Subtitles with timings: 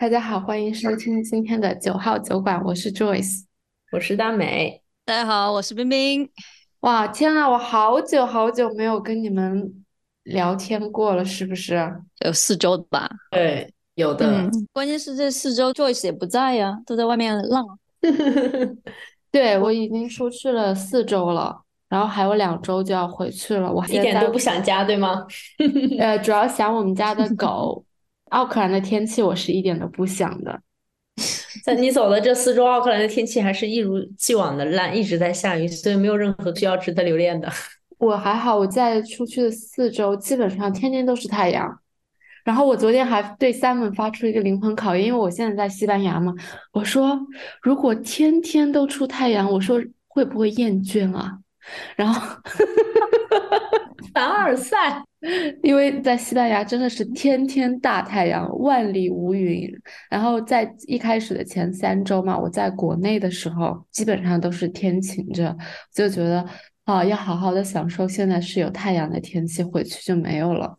[0.00, 3.44] 大家好，欢迎收听今天的九号酒馆，我是 Joyce，
[3.92, 4.80] 我是大美。
[5.04, 6.26] 大家好，我是冰冰。
[6.80, 9.84] 哇，天呐，我好久好久没有跟你们
[10.22, 11.94] 聊天过了，是不是？
[12.24, 13.10] 有四周吧？
[13.30, 14.26] 对，有的。
[14.26, 17.78] 嗯，关键是这四周 Joyce 也不在呀，都在外面浪。
[19.30, 23.70] 对，我已经出去了四周了，然后还有两周就要回去了。
[23.70, 25.26] 我一点都不想家，对吗？
[26.00, 27.84] 呃，主要想我们家的狗。
[28.30, 30.60] 奥克兰的天气我是一点都不想的。
[31.64, 37.48] 在你走的这四周，奥克兰的天气还是一如既往的烂，一直在下雨，所以没有任何需要值得留恋的。
[37.98, 41.80] 我还好，我在出去的四周基本上天天都是太阳。
[42.42, 46.32] 然后我昨天还对 Simon 发出一个灵魂考验，因为我现在在西班牙嘛。
[46.72, 47.20] 我说，
[47.62, 51.38] 如果天天都出太阳，我说会不会厌倦啊？
[51.96, 52.36] 然后。
[54.12, 55.04] 凡尔赛，
[55.62, 59.70] 因为在西班牙真的是天天大太阳，万里无云。
[60.08, 65.54] 然后在一开始的前三周嘛，我在国内的时候基本上都是天晴着，
[65.92, 66.44] 就觉得
[66.84, 70.74] 啊，要好好的享受现在是有太阳的天气，回去就没有了。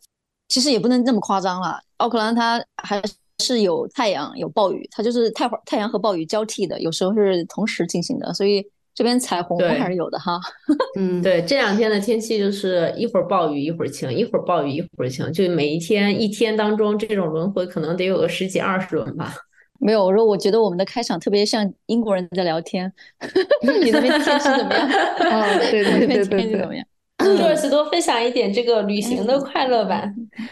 [0.47, 3.01] 其实也不能这么夸张了，奥克兰它还
[3.39, 8.65] 是有太阳有暴雨，它就是太太阳和暴雨交替的，有时候是同时进行的，所以。
[8.93, 10.39] 这边彩虹还是有的哈，
[10.99, 19.33] 嗯，对，这两天的天气就是一会儿暴雨一会儿晴，一会儿暴雨一会儿晴，就每一天一天当中这种轮回可能得有个十几二十轮吧。
[19.79, 22.91] 没有，我说我觉得我们的开场特别像英国人在聊天。
[23.81, 24.87] 你那边天气怎么样？
[24.89, 26.59] 哦，对对对对对。
[26.59, 26.85] 怎么样？
[27.17, 30.03] 多多分享一点这个旅行的快乐吧，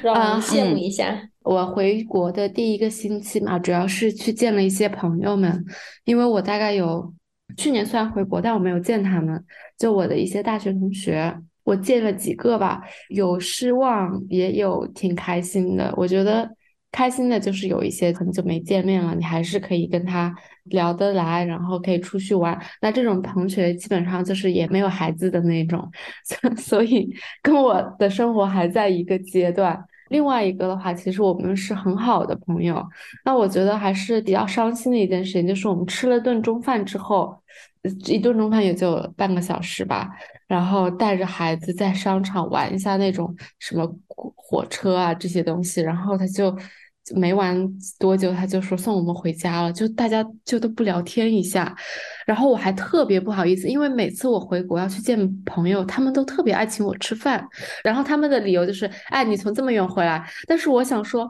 [0.01, 1.29] 让我们羡慕一下。
[1.43, 5.63] 我回国的第一个星期嘛，主要是去见了一些朋友们，
[6.05, 7.13] 因为我大概有。
[7.57, 9.43] 去年虽然回国，但我没有见他们。
[9.77, 15.93] 就我的一些大学同学，我见了几个吧，有失望，也有挺开心的。
[15.97, 16.49] 我觉得
[16.91, 20.33] 开心的就是有一些很久没见面了，你还是可以跟他
[20.65, 22.57] 聊得来，然后可以出去玩。
[22.81, 25.89] 那这种同学基本上就是也没有孩子的那种，
[26.57, 29.85] 所以跟我的生活还在一个阶段。
[30.09, 32.85] 另外一个的话，其实我们是很好的朋友。
[33.23, 37.35] 那我觉得还是比较伤心的一件事情，就是我们吃了顿中饭之后，
[38.07, 40.09] 一顿中饭也就半个小时吧，
[40.47, 43.87] 然后带着孩子在商场玩一下那种什么
[44.35, 46.55] 火车啊这些东西，然后他就。
[47.15, 51.75] 没玩多久，他就说送我们回家了，就大家就都不聊天一下。
[52.29, 57.43] 然后我还特别不好意思，因为每次我回国要去见朋友，他们都特别爱请我吃饭。
[57.83, 60.23] 然后他们的理由就是，哎，你从这么远回来。
[60.47, 61.27] 但是我想说，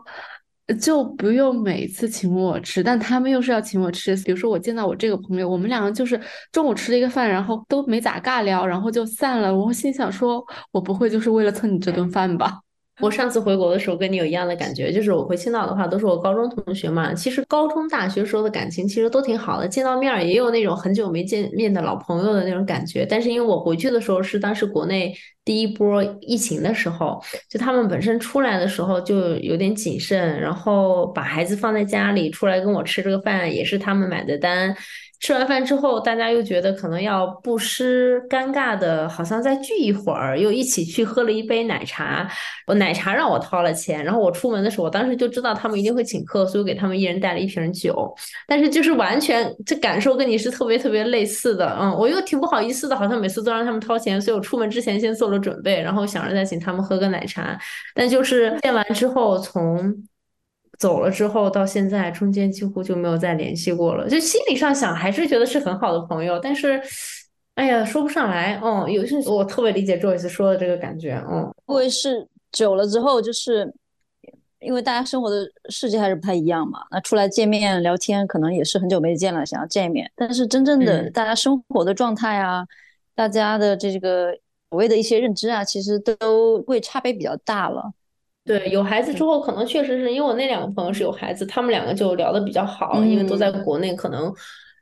[0.81, 4.13] 就不用每次请我吃，但他们又是要请我吃。
[4.25, 6.19] 比如说我见到我这个朋友，我们两个就是
[6.51, 9.55] 中午吃了一个饭，然后都没咋尬聊，然后就散了。
[9.55, 12.59] 我心想说，我不会就是为了蹭你这顿饭吧？
[12.99, 17.13] 我上次回国的时候跟你有一样的感觉，就是我回青岛的话都是我高中同学嘛。
[17.13, 23.05] 其实高中、大学时候的感情其实都挺好的，见到面儿也有那种很久没见面的老朋友的那种感觉。
[23.05, 25.15] 但是因为我回去的时候是当时国内
[25.45, 34.75] 第一波疫情的时候，就他们本身出来的时候就有点谨慎，然后把孩子放在家里出来跟我吃这个饭也是他们买的单。
[35.19, 42.25] 吃完饭之后，大家又觉得可能要不失尴尬的，好像再聚一会儿，又一起去喝了一杯奶茶。
[42.65, 48.15] 我奶茶让我掏了钱，然后我出门的时候，我当时就知道他们一定会请客，所以我给他们一人带了一瓶酒。
[48.47, 57.59] 但是就是完全这感受跟你是特别特别类似的，嗯，我又挺不好意思的，好像每次都让他们掏钱，所以我出门之前先做了准备，然后想着再请他们喝个奶茶。
[57.93, 59.93] 但就是见完之后，从。
[60.79, 64.09] 走了之后到现在，中间几乎就没有再联系过了。
[64.09, 66.81] 就心理上想，还是觉得是很好的朋友，但是，
[67.55, 68.57] 哎呀，说不上来。
[68.63, 71.21] 嗯，有些我特别理解 Joyce 说的这个感觉。
[71.29, 73.71] 嗯，因为是久了之后，就是
[74.61, 76.79] 因为大家生活的世界还是不太一样嘛。
[76.91, 80.09] 那出来见面聊天，可能也是很久没见了，想要见一面。
[80.15, 82.65] 但是真正的大家生活的状态啊，
[83.13, 84.31] 大家的这个
[84.69, 87.91] 所谓的一些认知啊，其实都会差别比较大了。
[88.49, 94.33] 对，有孩子之后，可能确实是因为我那两个朋友是有孩子，他们两个就聊得比较好，因为都在国内，可能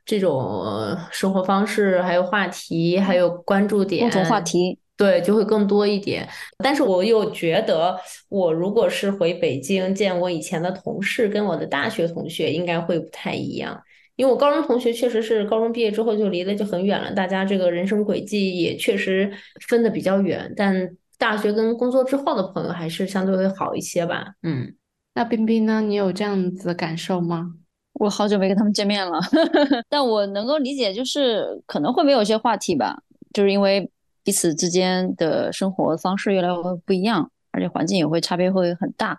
[0.06, 6.26] 这种生活方式、还有话题、还有关注点、共同话题，对，就会更多一点。
[6.64, 7.94] 但是我又觉得，
[8.30, 13.78] 我如果是回北京见我以前的同事，跟我的大学同学应该会不太一样，
[14.16, 19.30] 因为我高中同学确实是高中毕业之后就离得就很远了，大家这个人生轨迹也确实
[19.68, 20.96] 分得比较远，但。
[21.18, 24.34] 大学跟工作之后的朋友还是相对会好一些吧。
[24.42, 24.72] 嗯，
[25.14, 25.80] 那冰冰呢？
[25.80, 27.52] 你有这样子的感受吗？
[27.94, 29.18] 我好久没跟他们见面了，
[29.90, 33.02] 但我能够理解，就是可能会没有一些话题吧，
[33.34, 33.90] 就是因为
[34.22, 36.54] 彼此之间的生活方式越来越
[36.86, 39.18] 不一样，而且环境也会差别会很大。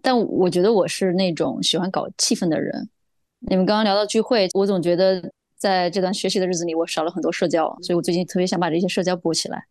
[0.00, 2.88] 但我觉得我是那种喜欢搞气氛的人。
[3.40, 9.64] 你们刚刚聊到聚会，我总觉得在这段学习的日子里，我少了很多社交，所以我最近特别想把这些社交补起来。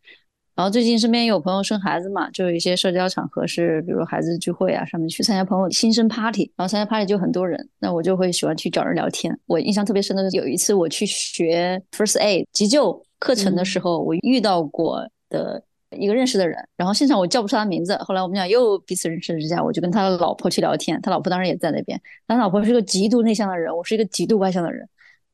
[0.56, 9.38] 然后最近身边有朋友生孩子嘛，就有一些社交场合是，比如孩子聚会啊，上面去参加朋友新生 party，然后参加 party 就很多人，那我就会喜欢去找人聊天。
[9.46, 21.98] 我印象特别深的是有一次我去学 first aid 急救课程的时候，我遇到过的一个认识的人，然后现场我叫不出他名字，后来我们俩又彼此认识了之下，我就跟他的老婆去聊天，他老婆当然也在那边，
[22.28, 24.86] 他老婆是个极度内向的人，我是一个极度外向的人，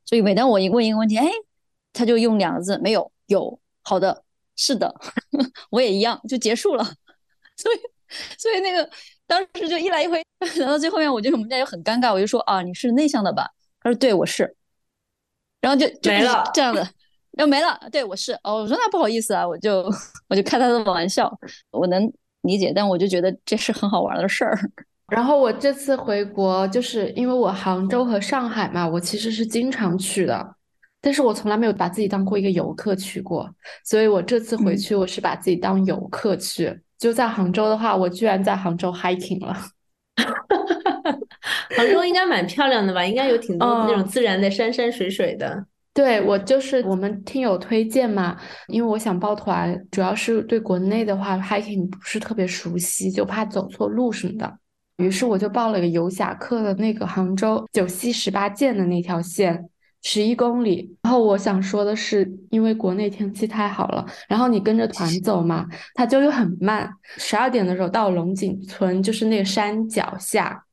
[0.06, 1.28] 所以每当我一问一个问题，哎，
[1.94, 4.25] 他就用两个字，没有，有，好的。
[4.56, 4.94] 是的，
[5.70, 6.84] 我也一样，就结束了。
[7.58, 7.78] 所以，
[8.38, 8.90] 所以那个
[9.28, 10.24] 当时就一来一回
[10.58, 12.14] 聊到最后面，我觉得我们家就很尴尬。
[12.14, 13.50] 我就说啊，你是内向的吧？
[13.82, 14.56] 他说对，我是。
[15.62, 16.82] 然后就没了这样的，
[17.32, 17.80] 然后没了。
[17.92, 18.34] 对，我是。
[18.44, 19.90] 哦，我说那不好意思啊，我就
[20.28, 21.32] 我就开他的玩笑，
[21.72, 22.12] 我能
[22.42, 24.58] 理解，但我就觉得这是很好玩的事儿。
[25.08, 30.55] 然后我这次回国，就是因为我杭州和上海嘛，我其实是经常去的。
[31.06, 33.48] 但是我从来没有把自己当过一个游客去过，
[33.84, 36.76] 所以我这次回去我是把自己当游客去。
[36.98, 39.56] 就在杭州的话，我居然在杭州 hiking 了。
[41.78, 43.06] 杭州应该蛮漂亮的吧？
[43.06, 45.64] 应该有挺多那种自然的山山水水的。
[45.94, 48.36] 对我就是我们听友推荐嘛，
[48.70, 54.52] 因为我想报团，主要是对国内的话 hiking 不是特别熟悉，就怕走错路什么的。
[54.98, 59.70] 于是我就报了个游侠客的那个杭州九溪十八涧的那条线。
[60.08, 65.66] 十一公里，然后我想说的是，因为国内天气太好了，然后你跟着团走嘛，
[65.96, 66.88] 它就又很慢。
[67.18, 70.64] 十二点的时候到龙井村，就是那个山脚下，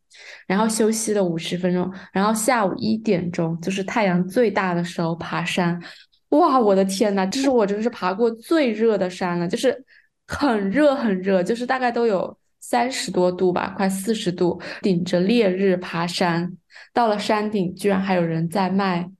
[0.46, 5.82] 然后休息了五十分钟，然后下午一点钟，就是太阳最大的时候爬山。
[6.28, 9.82] 哇，我的天呐，这是我真是爬过最热的山了，就是
[10.26, 16.54] 很热很热，就是大概都有三十多度吧，快四十度，顶着烈日爬山，
[16.92, 19.10] 到了山顶居然还有人在卖。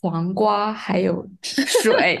[0.00, 2.18] 黄瓜还有水，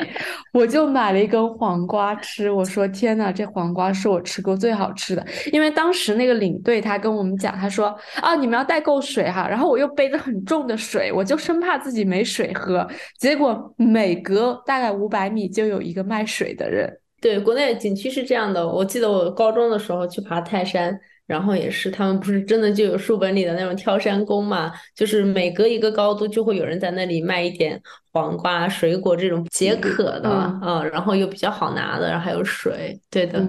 [0.52, 2.50] 我就买了一根黄瓜吃。
[2.50, 5.24] 我说天呐，这黄瓜是我吃过最好吃的。
[5.52, 9.48] 因为当时那个领队他跟我们讲，他说啊，你们要带够水哈。
[9.48, 12.86] 然后我又背着很重的水，我就生怕自己没水喝。
[13.18, 16.92] 结果每隔大概五百米就有一个卖水的人。
[17.20, 18.66] 对，国内景区是这样的。
[18.66, 20.98] 我记得我高中的时候去爬泰山。
[21.28, 24.72] 然后也是，他们不是真的就有书本里的那种挑山工嘛？
[24.96, 27.78] 就是每隔一个高度，就会有人在那里卖一点
[28.12, 33.46] 黄瓜、水果这种解渴的嗯，然后又比较好拿的，然后还有水，对的。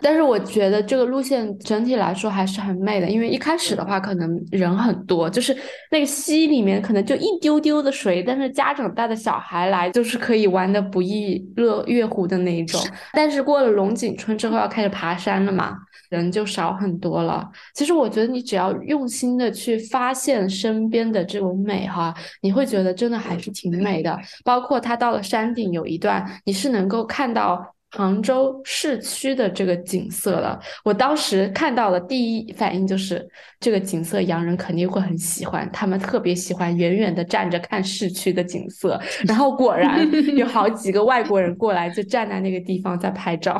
[0.00, 5.54] 但是我觉得这个路线整体来说还是很美的，因为一开始的话可能人很多，就是
[5.90, 12.80] 那个溪里面可能就一丢丢的水，但是家长带着小孩来就是可以玩的不亦乐乐乎的那一种。
[13.12, 15.76] 但是过了龙井村之后要开始爬山了嘛。
[16.18, 17.48] 人就少很多了。
[17.74, 24.18] 其实我觉得你只要用心的去发现身边的这种美哈，你会觉得真的还是挺美的。
[24.44, 30.58] 包括他到了山顶有一段，你是能够看到杭州市区的这个景色了。
[30.84, 33.28] 我当时看到了第一反应就是
[33.60, 39.00] 这个景色，洋人肯定会很喜欢，他们特别喜欢远远的站着看市区的景色。
[39.26, 43.58] 然后果然 有好几个外国人过来，就站在那个地方在拍照。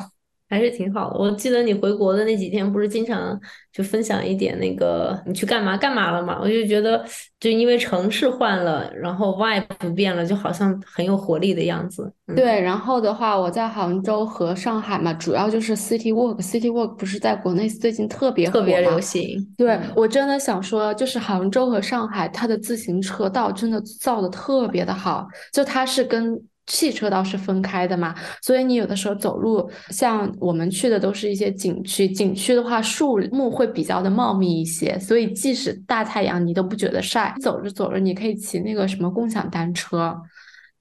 [0.52, 1.18] 还是挺好的。
[1.18, 3.40] 我记得你回国的那几天，不是经常
[3.72, 6.38] 就分享一点那个你去干嘛干嘛了嘛？
[6.38, 7.02] 我就觉得，
[7.40, 12.12] 就因为城市换了，然后 vibe 不变了，就好像很有活力的样子。
[12.36, 19.42] 对，然后的话，我在杭州和上海嘛，主要就是 city walk，city walk 不是在国内最近特别特别流行。
[19.56, 26.38] 对我真的想说，就是杭州和上海，它的自行车道真的造的特别的好，就它是跟。
[26.66, 37.34] 汽车道是分开的嘛，所以你有的时候走路，像我们去的都是一些景区，景区的话树木会比较的茂密一些，所以即使大太阳你都不觉得晒。
[37.40, 40.16] 走着走着，你可以骑那个什么共享单车，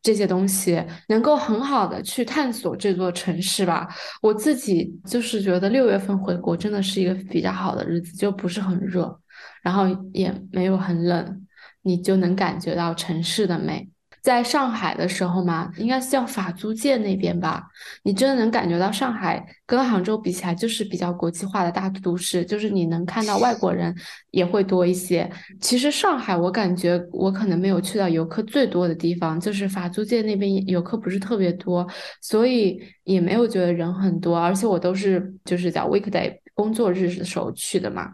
[0.04, 3.88] 这些东西能够很好的去探索这座城市吧。
[4.22, 9.20] 我自己就是觉得六月份回国真的是一个比较好的日子，就不是很热，
[9.64, 11.48] 然后也没有很冷，
[11.82, 13.90] 你就能感觉到城市的美。
[14.22, 17.68] 在上海的时候嘛，应该是叫法租界那边吧。
[18.04, 23.96] 你真的能感觉到上海跟杭州比起来，就是比较国际化的大都市，就是你能看到外国人
[24.30, 25.28] 也会多一些。
[25.60, 31.88] 其实上海，我感觉我可能没有去到游客最多的地方，就是法租界那边游客不是特别多，
[32.22, 34.38] 所以也没有觉得人很多。
[34.38, 38.08] 而且我都是就是在 weekday 工作日的时候去的嘛，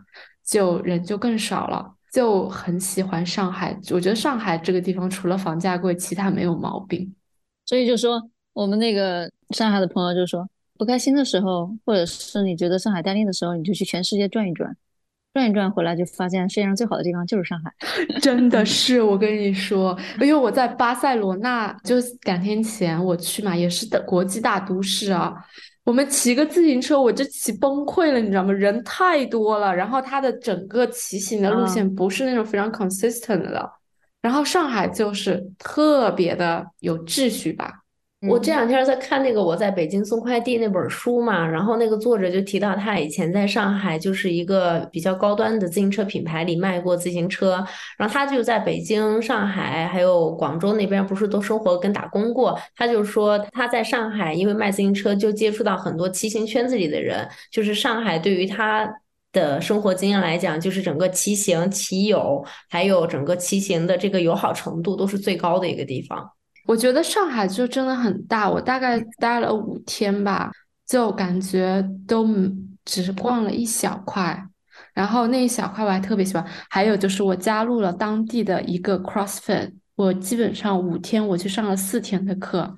[0.46, 1.97] 就人就更少了。
[2.12, 7.14] 就很喜欢上海，我觉得上海这个地方除了房价贵，其他没有毛病。
[7.66, 10.48] 所以就说我们那个上海的朋友就说，
[10.78, 14.76] 不开心的时候，或者是你觉得上海待腻的时候，你就去全世界转一转。
[15.34, 17.72] 转一转回来就发现世界上最好的地方就是上海。
[18.20, 25.36] 真的 是，我跟你说，因为我在巴塞罗那，就两天前我去嘛，也是的国际大都市啊。
[25.88, 28.52] 我们骑个自行车，我就骑崩溃了，你知道吗？
[28.52, 33.72] 人太多了，然后它的整个骑行的路线不是那种非常 consistent 的。
[34.22, 37.72] 然后上海就是特别的有秩序吧。
[38.22, 47.64] 我这两天在看那个我在北京送快递那本书嘛，然后那个作者就提到他以前在上海就是一个比较高端的自行车品牌里卖过自行车，
[47.96, 58.92] 然后他就在北京、上海还有广州那边不是都生活跟打工过，他就说他在上海因为卖自行车就接触到很多骑行圈子里的人，就是上海对于他
[59.32, 66.32] 的生活经验来讲，就是整个骑行、骑友还有整个骑行的这个友好程度都是最高的一个地方。
[66.68, 70.52] 我觉得上海就真的很大，我大概待了五天吧，
[70.86, 72.28] 就感觉都
[72.84, 74.46] 只是逛了一小块，
[74.94, 76.46] 然后那一小块我还特别喜欢。
[76.70, 82.78] 还有就是我加入了当地的一个 CrossFit，我基本上五天我去上了四天的课。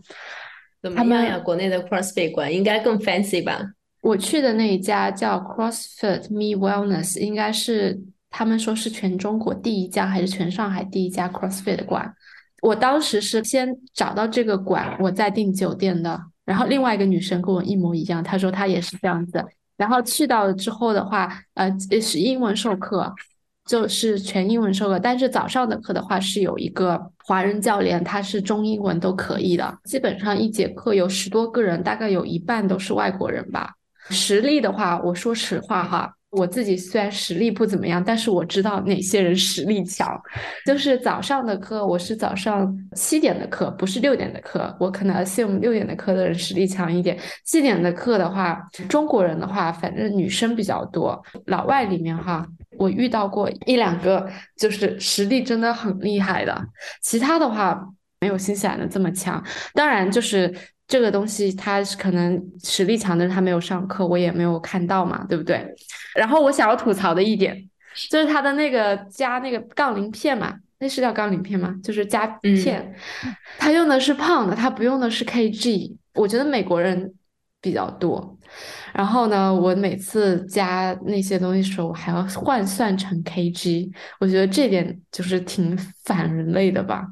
[0.81, 1.39] 怎么样呀？
[1.39, 3.59] 国内的 CrossFit 馆应该更 fancy 吧？
[4.01, 12.13] 我去的那一家叫 CrossFit Me Wellness，应该是他们说是全中国第一家还是全上海第一家 CrossFit 馆。
[12.61, 16.19] 我当时是先找到这个馆，我再订酒店的。
[16.45, 19.43] 然后另外一个女生跟我一模一样，她说她也是这样子。
[19.77, 23.13] 然后去到了之后的话，呃，是英文授课，
[23.65, 24.99] 就是全英文授课。
[24.99, 29.77] 但是早上的课的话是有一个华人教练，他是中英文都可以的。
[29.85, 33.73] 基本上一节课有十多个人，大概有一半都是外国人吧。
[34.09, 36.13] 实力的话，我说实话哈。
[36.31, 40.07] 我自己虽然实力不怎么样，但是我知道哪些人实力强。
[40.65, 44.75] 就是早上的课，我是早上七点的课，不是六点的课。
[44.79, 47.17] 我可能羡慕六点的课的人实力强一点。
[47.45, 51.19] 七点的课的话，中国人的话，反正女生比较多。
[51.47, 52.45] 老外里面哈，
[52.77, 56.55] 我遇到过一两个，就是实力真的很厉害的。
[57.01, 57.83] 其他的话，
[58.19, 59.43] 没有新西兰的这么强。
[59.73, 60.53] 当然，就是。
[60.89, 65.65] 这个东西他可能实力强但是他没有上课，我也没有看到嘛，对不对？
[66.15, 67.69] 然后我想要吐槽的一点
[68.09, 71.75] 就是他的那个加那个杠铃片嘛，那是叫杠铃片吗？
[71.83, 72.93] 就是加片，
[73.57, 75.95] 他用的是胖的，他不用的是 kg。
[76.15, 77.13] 我觉得美国人
[77.61, 78.37] 比较多，
[78.93, 87.05] 然后呢，我每次加那些东西时候，我还要换算成 kg，我觉得这点就是挺反人类的吧。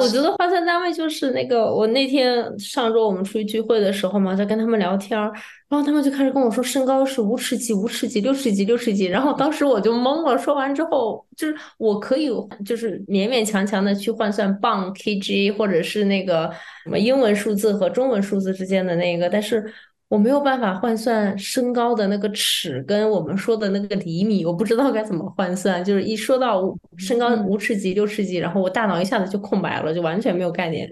[0.00, 5.32] 我觉得换算单位就是那个，我那天上周我们出去聚会的时候嘛，在跟他们聊天，然
[5.70, 10.38] 后他们就开始跟我说身高是五尺几、五尺几、六尺几、六尺几，然后当时我就懵了。
[10.38, 12.30] 说完之后，就是我可以
[12.64, 16.50] 就是勉勉强强的去换算磅、kg，或者是那个
[16.84, 19.64] 什么英文数字和中文数字之间的那个，但是。
[20.08, 25.82] 我没有办法换算身高的那个尺跟我们说的那个厘米，我不知道该怎么换算。
[25.82, 26.62] 就是一说到
[26.96, 30.88] 身高五尺几、六尺几，然后我大脑一下子就空白了，就完全没有概念。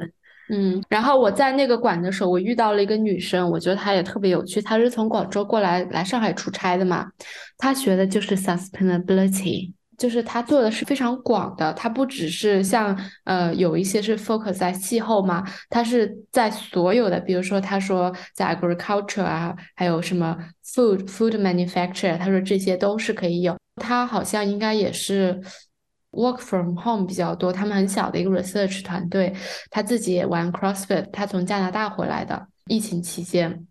[0.51, 4.61] 嗯，然后我在那个馆的时候，我遇到了一个女生，我觉得她也特别有趣。
[4.61, 7.07] 她是从广州过来来上海出差的嘛，
[7.59, 9.73] 她学的就是 sustainability。
[9.99, 23.57] 就是他做的是非常广的，他不只是像呃有一些是 focus 在气候嘛，他是在所有的，比如说他说在 agriculture 啊，还有什么 food food manufacture，他说这些都是可以有。
[23.77, 25.41] 他好像应该也是
[26.11, 29.33] work from home 比较多，他们很小的一个 research 团队，
[29.71, 33.67] 他自己也玩 CrossFit，他从加拿大回来的，疫情期间，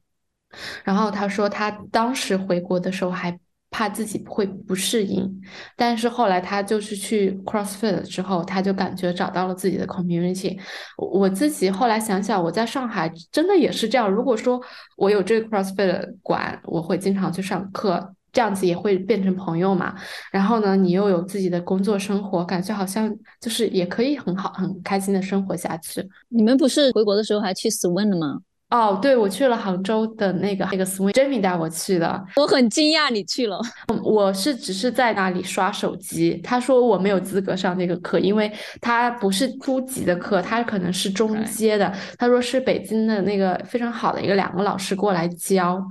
[0.83, 3.37] 然后他说他当时回国的时候还。
[3.71, 5.41] 怕自己会不适应，
[5.77, 10.59] 但是后来他就是去 CrossFit 之后，他就感觉找到了自己的 community。
[10.97, 14.11] 我自己后来想想，我在上海真的也是这样。
[14.11, 14.61] 如果说
[14.97, 19.95] 我有这个 CrossFit 馆，我会经常去上课，这样子也会变成朋友嘛。
[20.33, 23.09] 然后呢，你又有自己的工作生活，感觉好像
[23.39, 26.05] 就是也可以很好、很开心的生活下去。
[26.27, 28.41] 你们不是回国的时候还去 Swim 了吗？
[28.71, 32.25] 哦，对，我去了杭州的那个那个 swing，Jamie 带我去的。
[32.37, 33.59] 我很惊讶你去了。
[34.01, 36.39] 我是只是在那里刷手机。
[36.41, 38.49] 他说我没有资格上那个课，因为
[38.79, 41.93] 他不是初级的课，他可能是中阶的。
[42.17, 45.85] 他说是北京的那个非常好的一个两个老师过来教。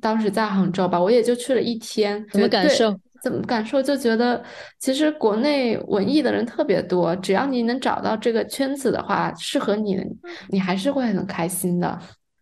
[0.00, 2.26] 当时在杭州吧，我也就去了一天。
[2.32, 2.96] 怎么感受？
[3.22, 3.82] 怎么感受？
[3.82, 4.42] 就觉得
[4.78, 9.96] 其实国内文艺的人特别多，只要你能找到这个圈子的话，适合你，
[10.48, 11.98] 你还是会很开心的。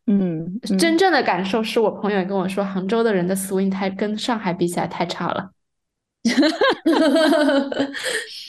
[0.06, 5.50] 嗯，真正的感受是我朋友跟我说，杭州的人的 swing 太跟上海比起来太差了。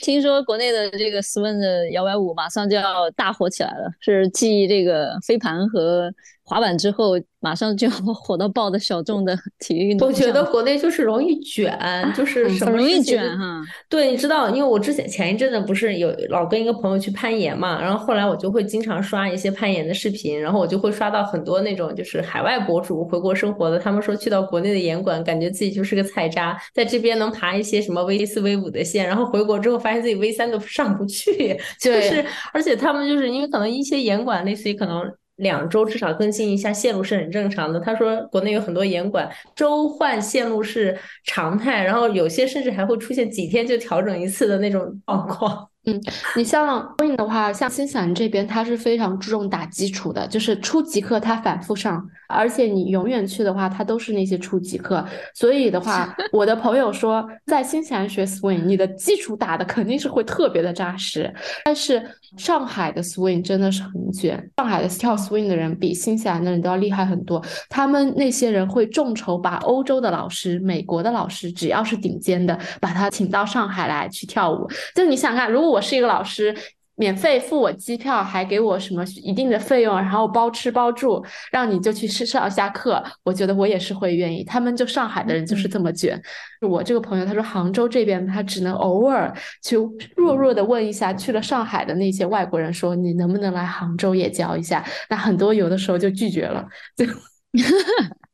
[0.02, 6.12] 听说国内的这个 swing 的摇摆舞马上就要大火起来了，是继这个飞盘和
[6.48, 10.08] 滑板之后，马上就要火到爆的小众的体育运动。
[10.08, 11.78] 我觉得国内就是容易卷，
[12.16, 13.62] 就 是什么容易卷哈。
[13.86, 32.24] 对，你知道，因为我之前前一阵子不是有老跟一个朋友去攀岩嘛，然后后来我就会经常刷一些攀岩的视频，然后我就会刷到很多那种就是海外博主回国生活的，他们说去到国内的岩馆，感觉自己就是个菜渣，在这边能爬一些什么 V 四、V 五的线，然后回国之后发现自己 V 三都上不去， 就是
[32.54, 35.04] 而且他们就是因为可能一些岩馆类似于可能。
[35.38, 37.80] 两周至少更新一下线路是很正常的。
[37.80, 45.68] 他说，国内有很多严管，周换线路是常态，然后有些甚至还会出现几天就调整一次的那种状况。
[45.84, 45.98] 嗯，
[46.36, 55.02] 你像 Win 的话，像新西兰这边，它是非常注重打基础的，就是初级课它反复上，而且你永远去的话，它都是那些初级课。
[55.34, 61.34] 所以的话，我的朋友说，在新西兰学 Swing，你的基础打的肯定是会特别的扎实。
[61.64, 62.02] 但是
[62.36, 67.42] 上海的 Swing 真的是很卷，上海的跳 Swing 的人比新西兰的人都要厉害很多。
[67.70, 74.68] 他们那些人会众筹把欧洲的老师、美国的老师，只要是顶尖的，把他请到上海来去跳舞。
[74.94, 75.78] 就你想看，如果我。
[75.78, 76.52] 我是一个老师，
[76.98, 83.02] 免费付我机票，还给我什么一定的费用，然后包吃包住，让你就去上下课。
[83.22, 84.42] 我觉得我也是会愿意。
[84.42, 86.20] 他们就上海的人就是这么卷。
[86.60, 89.76] 我这个朋友他说，杭州这边他只能偶尔去
[90.16, 94.84] 弱弱的问一下去了上海的那些外国人，说你能不能来杭州也教一下？
[95.08, 96.66] 那很多有的时候就拒绝了。
[96.96, 97.06] 就。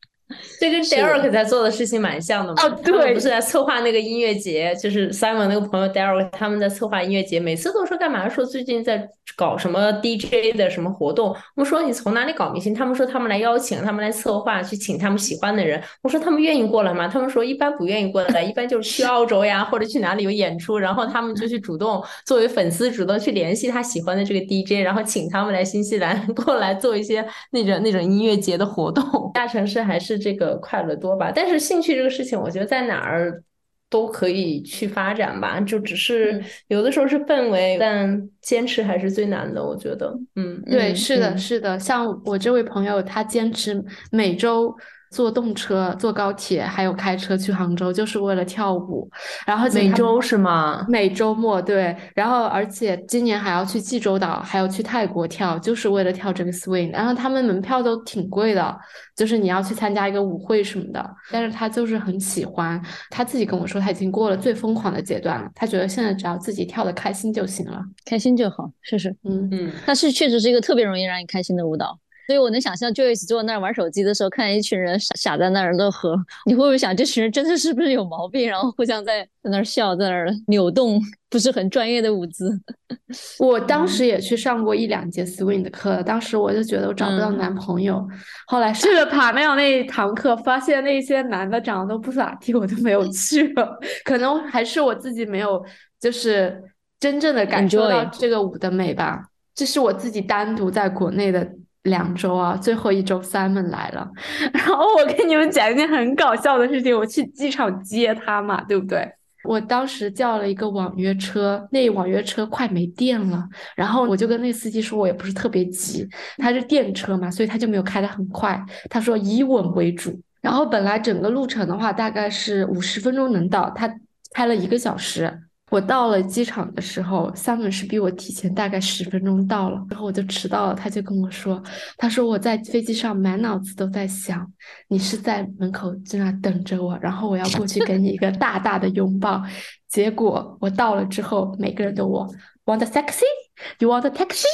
[0.60, 2.62] 这跟 Derek 在做的事情蛮像的嘛？
[2.62, 8.28] 哦，对，不是在策划那个音乐节，就是 Simon 那个朋友 Derek 他们在策划音乐节，每次都说干嘛？
[8.28, 11.34] 说最近在搞什么 DJ 的什么活动。
[11.54, 12.74] 我说你从哪里搞明星？
[12.74, 15.82] 他们说他们来邀请，他们来策划，去请他们喜欢的人。
[16.02, 17.08] 我说他们愿意过来吗？
[17.08, 29.04] 他们说一般不愿意过来，一般就是去澳洲呀，或者去哪里有演出，然后他们就去主动作为粉丝主动去联系他喜欢的这个 DJ，然后请他们来新西兰 过来做一些那种那种音乐节的活动。
[29.34, 30.96] 大城市还是这个快乐。
[30.96, 33.42] 多吧，但是兴趣这个事情，我觉得在哪儿
[33.90, 39.62] 都可以去发展吧，就只是有的时候是氛围，但坚持还是最难的。
[39.62, 41.78] 我觉得，嗯，对，是的，是的。
[41.78, 44.74] 像我这位朋友，他坚持每周。
[45.14, 49.08] 坐动车、坐高铁，还有开车去杭州，就是为了跳舞。
[49.46, 50.84] 然后每周是吗？
[50.88, 51.96] 每周末对。
[52.16, 56.90] 然后而且今年还要去济州岛，还要去泰国跳，就是为了跳这个 swing。
[56.90, 58.76] 然后他们门票都挺贵的，
[59.14, 61.16] 就是你要去参加一个舞会什么的。
[61.30, 65.48] 但是他就是很喜欢，他自己跟我说他已经过了最疯狂的阶段了。
[65.54, 69.72] 他觉得现在只要自己跳的开心就行了，开心就好，是是，嗯嗯。
[69.86, 71.96] 但是确实是一个特别容易让你开心的舞蹈。
[72.26, 78.48] 所以我能想象，Joyce 坐在那儿玩手机的时候，看见一群人傻傻在那儿乐呵， 你会不会想，这群人真的是不是有毛病？
[78.48, 82.58] 然后互相在在那儿笑，在那儿扭动，不是很专业的舞姿。
[83.38, 88.06] 我当时也去上过一两节 Swing 的课，当时我就觉得我找不到男朋友。
[88.46, 93.78] 后来去了塔庙那一堂课，发现那些男的长得都不咋地，我就没有去了。
[94.04, 95.62] 可能还是我自己没有，
[96.00, 96.62] 就是
[96.98, 99.22] 真正的感受到这个舞的美吧。
[99.54, 101.46] 这是我自己单独在国内的。
[101.84, 104.10] 两周啊，最后一周 Simon 来了，
[104.52, 109.10] 然后我跟你们讲一件很搞笑的事情，我去机场接他嘛，对不对？
[109.44, 120.18] 我当时叫了一个网约车，那网约车快没电了，然后我就跟那司机说，我也不是特别急，他是电车嘛，所以他就没有开得很快，他说以稳为主。
[120.40, 123.94] 然后本来整个路程的话大概是五十分钟能到，他
[124.32, 125.40] 开了一个小时。
[125.70, 130.74] 我到了机场的时候，Simon 是比我提前大概十分钟到了，然后我就迟到了。
[130.74, 131.60] 他就跟我说
[131.98, 134.46] ：“他说我在飞机上满脑子都在想，
[134.88, 139.42] 你是在门口在那等着我，然后我要过去给你一个大大的拥抱。
[139.88, 142.28] 结果我到了之后，每个人都我
[142.66, 144.44] want a taxi，you want a taxi。”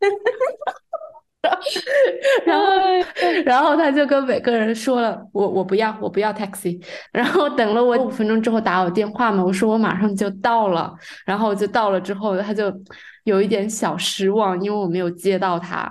[2.46, 2.66] 然后，
[3.44, 6.82] 然后他就跟每个人说了，我我不要，我不要 taxi。
[7.12, 10.92] 然后等了我五分钟之后打我电话嘛，我说我马上就到了。
[11.24, 12.72] 然后就到了之后，他就
[13.24, 15.90] 有一点小失望，因为我没有接到他，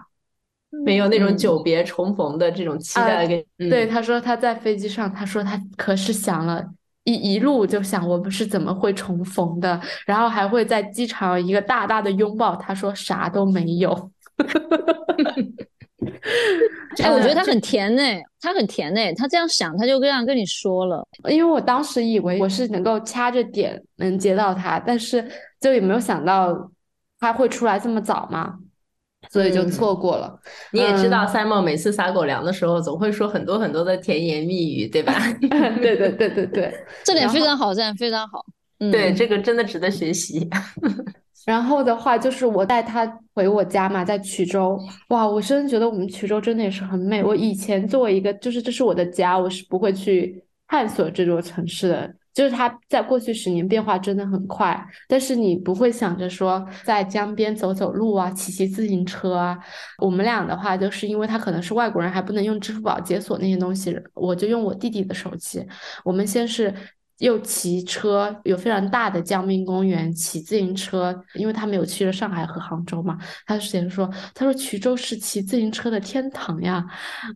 [0.85, 3.27] 没有那种久别重逢的这种期待。
[3.57, 6.63] 对，他说他在飞机上，他说他可是想了
[7.03, 12.55] 一一路就想我们是怎么会重逢的，然后还会在机场一个大大的拥抱。
[12.55, 14.11] 他说啥都没有。
[17.01, 18.01] 哎，我觉得他很甜呢，
[18.39, 21.05] 他很甜呢，他这样想，他就这样跟你说了。
[21.29, 25.25] 因为我当时以为我是能够掐着点能接到他，但是
[25.59, 26.71] 就也没有想到
[27.19, 28.55] 他会出来这么早嘛，
[29.31, 30.37] 所以就错过了。
[30.71, 35.13] 你也知道，Simon 每次撒狗粮的时候，总会说很多很多的甜言蜜语，对吧？
[35.81, 38.45] 对对对对对，这点非常好，这点非常好。
[38.91, 40.47] 对，这个真的值得学习。
[41.45, 44.79] 然后的话，就是我带他回我家嘛，在衢州，
[45.10, 47.21] 哇，我真的觉得我们衢州真的也是很美。
[47.23, 52.13] 我以前作为一个，就是这是我的家，我是不会去探索这座城市的。
[52.34, 59.56] 就是它在过去十年变化真的很快，但是你不会想着说在江边走走路啊，骑骑自行车啊。
[59.99, 65.63] 我们俩的话，就是因为他可能是外国人，还不能用支付宝解锁那些东西，我就用我弟弟的手机。
[66.06, 66.73] 我们先是。
[67.19, 76.86] 又骑车，有非常大的江滨公园，骑自行车，因为他没有去了上海和杭州嘛，他之前说，他说衢州是骑自行车的天堂呀，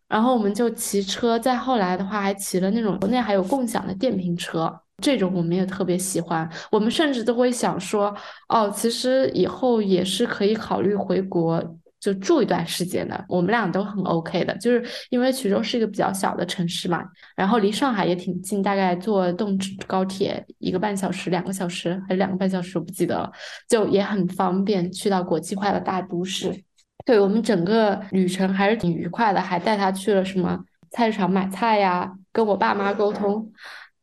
[0.08, 8.13] 然后我们就骑车，再后来的话还骑了那种国内还有共享的电瓶车，这种我们也特别喜欢，我们甚至都会想说，
[8.50, 11.63] 哦，其实以后也是可以考虑回国。
[11.99, 17.03] 就住一段时间的，我们俩都很 OK 的，就是因为衢州是一个比较小的城市嘛，
[17.36, 19.57] 然后离上海也挺近，大概坐动
[19.88, 23.31] 高铁一个半小时、两个小时还是两个半小时，我不记得了，
[23.67, 26.63] 就也很方便去到国际化的大都市。
[27.05, 30.60] 对我们整个旅程还是挺愉快的，还带他去了什么
[30.91, 33.51] 菜市场买菜呀，跟我爸妈沟通。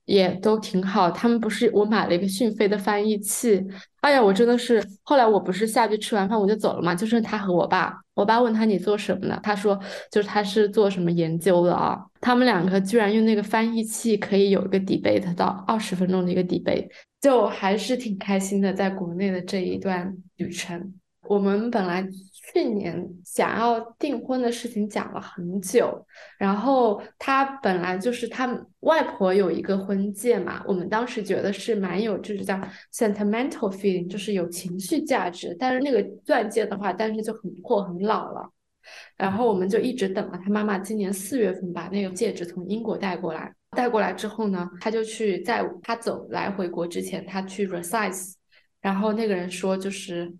[0.06, 3.64] 也都挺好，他们不是我买了一个讯飞的翻译器，
[4.00, 9.78] 哎呀，我真的是，后来我不是下去吃完饭我就走了嘛，就剩他和我爸，我爸问他你做什么的，他说
[10.10, 16.88] 就是他是做什么研究的啊，他们两个居然用那个翻译器可以有一个 debate 到二十分钟的一个 debate，
[17.20, 20.94] 就还是挺开心的，在国内的这一段旅程，
[21.28, 22.06] 我们本来。
[22.52, 26.06] 去年想要订婚的事情讲了很久，
[26.38, 28.46] 然后他本来就是他
[28.80, 32.54] 外婆有一个婚戒嘛，我们当时觉得是蛮有，就是叫
[32.92, 35.56] sentimental feeling，就是有情绪价值。
[35.58, 38.48] 但是那个钻戒的话，但是就很破很老了，
[39.16, 48.34] 然后我们就一直等了他妈妈今年四月份把那个戒指从英国带过来，带过来之后呢，他就去在他走来回国之前，他去 resize，
[48.80, 50.32] 然后那个人说就是。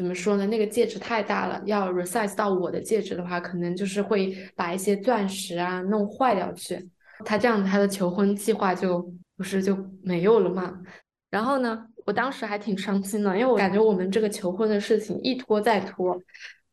[0.00, 0.46] 怎么说呢？
[0.46, 6.88] 那个戒指太大了，要 resize 到我的戒指的话，可能就是会把一些钻石啊弄坏掉去。
[7.22, 10.80] 他这样，他的求婚计划就不是就没有了嘛。
[11.28, 16.18] 然后呢，我当时还挺伤心的，因为我感觉我们这个求婚的事情一拖再拖。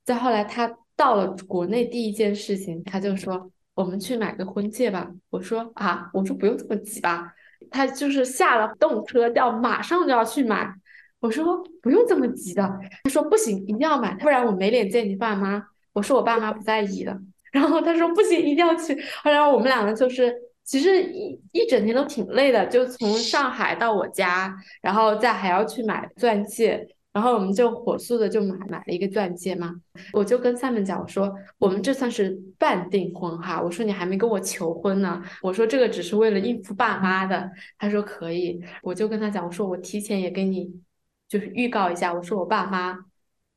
[0.06, 5.12] 再后来，他到了国内第一件事情，他就说我们去买个婚戒吧。
[5.30, 7.34] 我说啊，我说不用这么急吧。
[7.70, 10.74] 他就是下了动车，要马上就要去买。
[11.20, 15.64] 我说不用这么急的，他说不行，一定要买，不然我没脸见你爸妈。
[15.94, 17.20] 我说我爸妈不在意的，
[17.52, 18.96] 然后他说不行，一定要去。
[19.24, 20.32] 后来我们两个就是，
[20.64, 29.74] 其实一一整天都挺累的，就从上海到我家，然后再还要去买钻戒，然后我们就火速的就买买了一个钻戒嘛。
[30.14, 37.50] 我就跟 Simon 讲，我说我们这算是半订婚哈，我说你还没跟我求婚呢，我说这个只是为了应付爸妈的。
[37.80, 40.80] 他说可以，我就跟他讲，我说我提前也给你。
[41.28, 42.98] 就是预告一下，我说我爸妈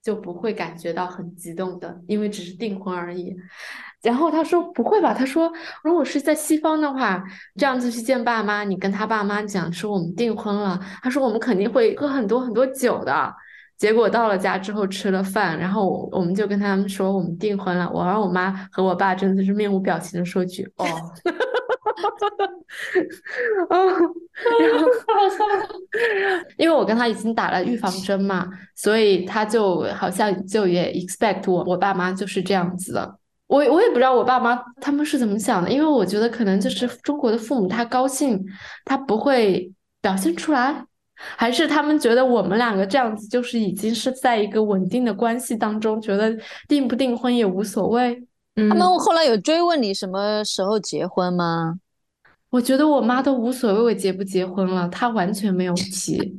[0.02, 3.36] 就不会感觉到很激动的，因为只是订婚而已。
[4.02, 5.12] 然后他说不会吧？
[5.12, 5.52] 他说
[5.82, 7.22] 如果是在西方的话，
[7.56, 13.34] 这样子去见爸妈，你跟他爸妈讲说我们订婚了，他说我们肯定会喝很多很多酒的。
[13.76, 17.90] 结果到了家之后吃了饭，然后我们就跟他们说我们订婚了。
[17.90, 20.86] 我让我妈和我爸真的是面无表情的说句哦。
[21.96, 22.46] 哈哈哈
[23.68, 23.80] 哈哈！
[24.68, 24.86] 然后，
[26.56, 33.18] 因为我跟他已经打了预防针嘛，所以他就好像就也 expect 我，我爸妈就是这样子的。
[33.46, 38.40] 我我也不知道我爸妈他们是怎么想的，因为我觉得可能就是中国的父母，他高兴
[38.84, 40.84] 他不会表现出来，
[41.16, 46.32] 还是他们觉得我们两个这样子就是已经是在一个稳定的关系当中，觉得
[46.68, 48.24] 订不订婚也无所谓。
[48.54, 51.78] 他们后来有追问你什么时候结婚吗？
[52.50, 56.36] 我觉得我妈都无所谓我结不结婚了，她完全没有提。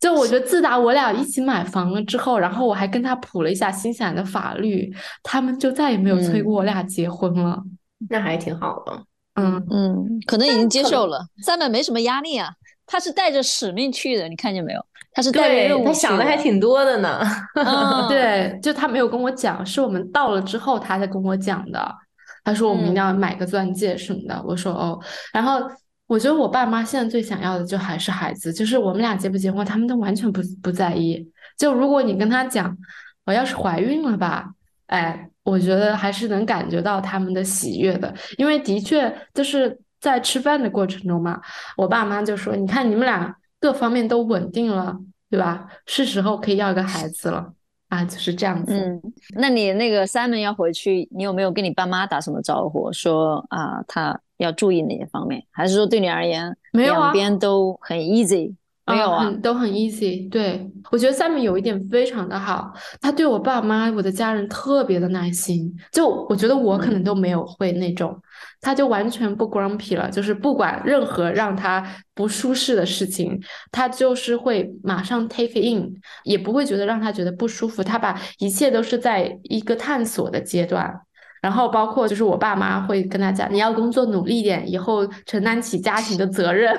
[0.00, 7.62] 就我觉得自打我俩一起买房了之后，然后我还跟她普了一下新西兰的法律，他们就再也没有催过我俩结婚了。
[8.08, 9.04] 那还挺好的。
[9.34, 11.26] 嗯嗯，可能已经接受了。
[11.42, 12.50] 三本没什么压力啊，
[12.86, 14.80] 他是带着使命去的，你看见没有？
[15.16, 17.22] 他是带着任务他想的还挺多的呢。
[18.06, 21.90] 对，就他没有跟我讲，是我们到了之后他才跟我讲的。
[22.44, 24.44] 他说我们一定要买个钻戒什么的。
[24.46, 25.00] 我说哦。
[25.32, 25.62] 然后
[26.06, 31.26] 我觉得我爸妈现在最想要的就还是孩子，就是我们俩结不结婚，他们都完全不不在意。
[31.56, 32.76] 就如果你跟他讲
[33.24, 34.50] 我要是怀孕了吧，
[34.88, 41.40] 哎，我觉得还是能感觉到他们的喜悦的，因为的确就是在吃饭的过程中嘛，
[41.78, 43.34] 我爸妈就说你看你们俩
[43.66, 44.96] 各方面都稳定了，
[45.28, 45.66] 对吧？
[45.86, 47.52] 是时候可以要一个孩子了。
[47.88, 48.72] 啊，就是这样子。
[48.72, 49.02] 嗯，
[49.34, 55.42] 那你那个 Simon 要回去，你有没有跟你爸妈打什么招呼，说啊，他要注意哪些方面？
[55.50, 58.54] 还是说对你而言，没有两边都很 easy？
[58.86, 60.30] 没有啊，很都很 easy。
[60.30, 65.74] 对，我觉得 Sam 有一点非常的好，他对我爸妈、我的家人特别的耐心。
[65.90, 68.16] 就我觉得我可能都没有会那种，
[68.60, 73.40] 他就完全不 grumpy 了，就是不管任何让他不舒适的事情，
[73.70, 75.92] 他就是会马上 take in，
[76.24, 77.82] 也不会觉得让他觉得不舒服。
[77.82, 81.00] 他把一切都是在一个探索的阶段。
[81.42, 86.76] 然后包括就是我爸妈会跟他讲，你要工作努力点，以后承担起家庭的责任。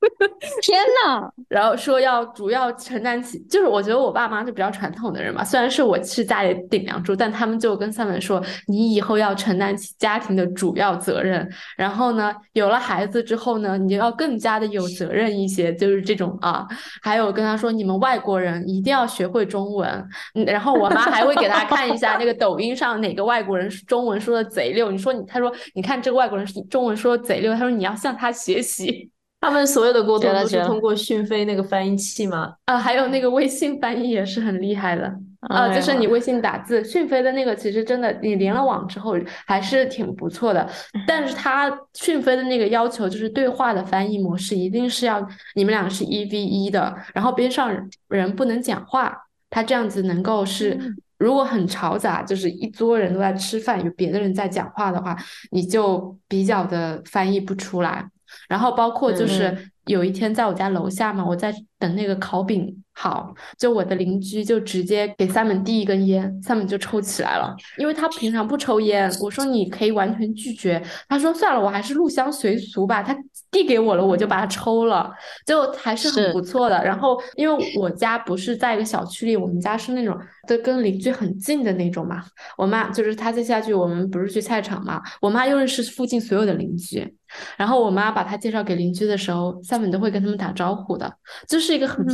[0.62, 1.30] 天呐！
[1.48, 11.46] 然后说要主要承担起，就是我觉得我爸妈是比较传统的人嘛，虽然是我是家里顶梁柱，但他们就跟三本说，你以后要承担起家庭的主要责任。
[11.76, 16.66] 然后呢，有了孩子之后呢，你就要更加的有责任一些，就是这种啊。
[17.02, 20.08] 还有跟他说，你们外国人一定要学会中文。
[20.34, 24.90] 嗯，然后我妈还会给他看一下那个抖音上哪个外国人中文说的贼溜。
[24.90, 29.10] 你说你，他说你看这个外国人中文说的贼溜，他说你要向他学习。
[29.40, 32.54] 他们所有的沟通都是通过讯飞那个翻译器吗？
[32.66, 40.68] 啊，还有那个微信翻译也是很厉害的啊，就是你微信打字，讯飞的那个其实真的，你连了网之后还是挺不错的。
[41.08, 47.74] 但是它讯飞的那个要求就是对话的翻译模式一定是要你们两个是一 v 一的，然后边上
[48.08, 49.16] 人不能讲话，
[49.48, 50.78] 它这样子能够是
[51.16, 55.16] 如果很嘈杂，就是一桌人都在吃饭，有别的人在讲话的话，
[55.50, 58.06] 你就比较的翻译不出来。
[58.50, 69.08] 然后包括就是有一天在我家楼下嘛，我在等那个烤饼好，就我的邻居就直接给三门递一根烟，三门就抽起来了，因为他平常不抽烟。
[69.22, 73.04] 我说你可以完全拒绝，他说算了，我还是入乡随俗吧。
[73.04, 73.16] 他
[73.52, 75.08] 递给我了，我就把它抽了，
[75.46, 76.84] 就还是很不错的。
[76.84, 82.24] 然后因为我家不是在一个小区里，我们家是那种就跟邻居很近的那种嘛。
[82.58, 87.16] 我妈就是她再下去我们不是去菜场嘛，我妈又认识附近所有的邻居。
[87.56, 91.12] 然后我妈把他介绍给邻居的时候，三本都会跟他们打招呼的，
[91.48, 92.04] 就是一个很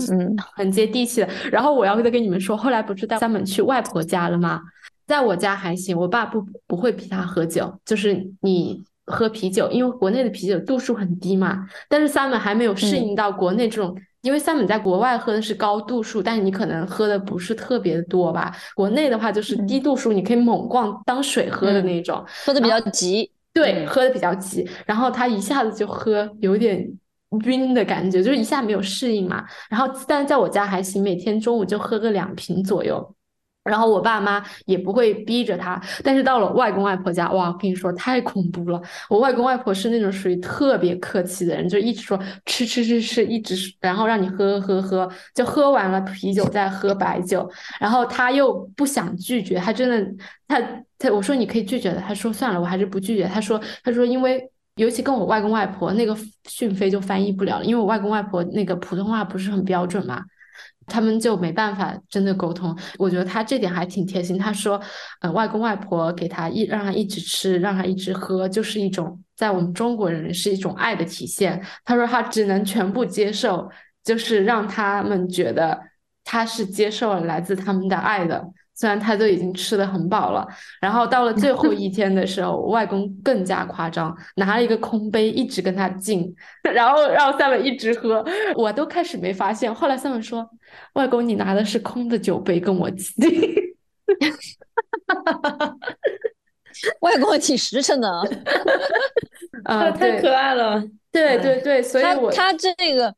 [0.54, 1.28] 很接地气的。
[1.50, 4.60] 然后我要再跟你们说，后来不是带三本去外婆家了吗？
[5.06, 11.64] 在我家还行，我爸不不会逼他喝酒，就是你喝啤酒，因为国内的啤酒度数很低嘛。
[11.88, 18.52] 但是三本还没有适应到国内这种，因为三本在国外喝的是高度数，但是你可能喝的不是特别多吧。
[18.74, 23.30] 国内的话就是低度数，你可以猛灌当水喝的那种，喝的比较急。
[23.56, 26.86] 对，喝的比较急，然后他一下子就喝有点
[27.44, 29.42] 晕的感觉，就是一下没有适应嘛。
[29.70, 33.14] 然后，但是在我家还行，每天中午就喝个两瓶左右。
[33.64, 38.80] 然后我爸妈也不会逼着他，但是到了外公外婆家，哇，我跟你说太恐怖了。
[39.08, 47.50] 我外公外婆是那种属于特别客气的人，就一直说吃吃吃吃，一直然后让你喝喝喝，就喝完了啤酒再喝白酒。
[47.80, 50.60] 然后他又不想拒绝，他真的他
[50.98, 53.26] 他我说你可以拒绝的，他说算了，我还是不拒绝。
[53.26, 54.42] 他说他说因为
[54.76, 56.16] 尤其跟我外公外婆那个
[56.48, 60.22] 讯飞就翻译不了了，因为我外公外婆那个普通话不是很标准嘛。
[60.88, 64.38] 他们就没办法真的沟通，我觉得他这点还挺贴心。
[64.38, 64.80] 他说，
[65.20, 71.60] 呃，外公外婆给他一让他一直吃，让他一直喝，就是一种在我们中国人是一种爱的体现。
[71.84, 73.68] 他说他只能全部接受，
[74.04, 75.76] 就是让他们觉得
[76.22, 78.48] 他是接受了来自他们的爱的。
[78.76, 80.46] 虽然他都已经吃的很饱了，
[80.80, 86.34] 然后到了最后 一天的时候，我外公更加夸张，拿了一个空杯一直跟他敬，
[86.74, 88.22] 然后让三文一直喝，
[88.54, 90.46] 我都开始没发现，后来三文说
[90.92, 93.16] ：“外公，你拿的是空的酒杯跟我敬。
[97.00, 98.08] 外公挺实诚的
[99.64, 103.14] 啊，太可爱了，对对对，所以我他这个。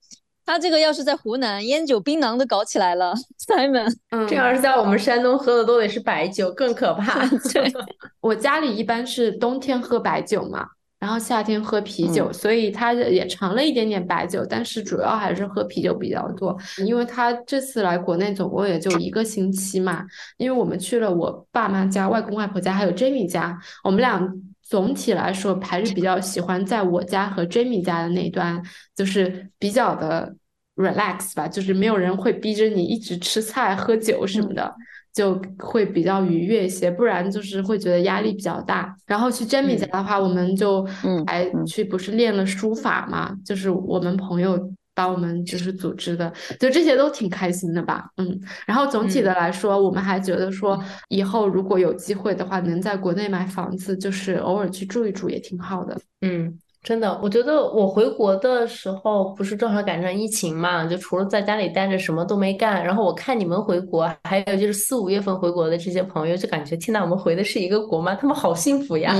[0.49, 3.13] 他这个要是在湖南，烟酒槟榔都搞起来了。
[3.47, 3.95] Simon，
[4.27, 7.21] 这要是在我们山东喝的都得是白酒，更可怕。
[7.53, 7.71] 对，
[8.23, 10.67] 我家里一般是冬天喝白酒嘛，
[10.99, 16.57] 然后夏天喝啤酒，所以他也尝了一点点白酒，但是主要还是喝啤酒比较多。
[16.87, 20.03] 因为他这次来国内总共也就一个星期嘛，
[20.39, 24.27] 因为我们去了我爸妈家、外公外婆家，还有 Jamie 家，我们俩。
[24.71, 28.63] 总体来说还是比较喜欢在我家和 Jamie 家的那一端，
[28.95, 30.37] 就是比较的
[30.79, 34.75] relax 吧，就是没有人会逼着你一直吃菜喝酒什么的，
[35.13, 36.91] 就会比较愉悦一些。
[36.91, 38.95] 不然就是会觉得压力比较大。
[39.07, 40.83] 然后去 Jamie 家的话，我们就
[41.27, 44.73] 还去不是练了书法嘛，就是我们朋友。
[44.99, 48.37] 帮我们就是组织的，就这些都挺开心的吧，嗯。
[48.67, 50.77] 然后总体的来说，我们还觉得说，
[51.09, 56.59] 以后如果有机会的话，能在国内买房子，就是偶尔去住一住也挺好的，嗯。
[56.89, 62.83] 真的，我觉得我回国的时候不是正好赶上疫情嘛，就除了在家里待着什么都没干。
[62.83, 68.15] 然后我看你们回国，还有就是四五月份回国的这些朋友，就感觉天呐，我们回的是一个国吗？
[68.15, 69.13] 他们好幸福呀！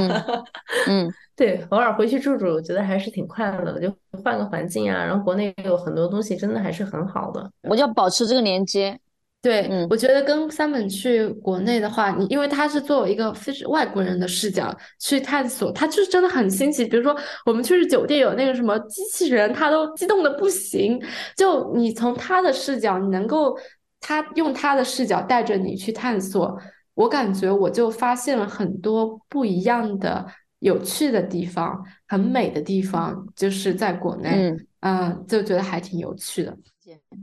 [0.89, 5.05] 嗯， 对，偶尔回去住住，我觉得还是挺快乐的，就换个环境啊。
[5.05, 7.51] 然后国内有很多东西，真的还是很好的。
[7.69, 8.99] 我就要保持这个连接。
[9.41, 16.85] 对，嗯我觉得跟 Simon 去国内的话，你因为他是作为一个非外国人的视角去探索，他就是真的很新奇。
[16.85, 21.01] 比如说，我们去酒店有那个什么机器人，他都激动的不行。
[21.37, 23.57] 就你从他的视角，你能够
[24.01, 26.59] 他用他的视角带着你去探索，
[26.95, 30.27] 我感觉我就发现了很多不一样的
[30.59, 36.57] 有趣的地方，很美的地方，就是在国内，嗯，嗯，就觉得还挺有趣的。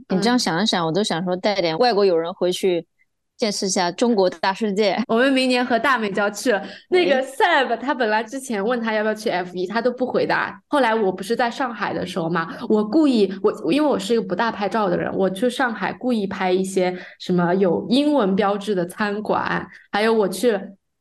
[0.08, 2.86] 你这样想一想，我都想说带点外国友人回去
[3.36, 4.96] 见识一下中国大世界。
[5.08, 6.62] 我们明年和大美就要去了。
[6.88, 10.60] 那个 Seb，他本来之前问他要不要去 F 一，他都不回答。
[10.68, 20.58] 后来我不是在上海的时候嘛，我故意我因为我是一个不大拍照的人，我去上海故意拍一些什么有英文标志的餐馆，还有我去。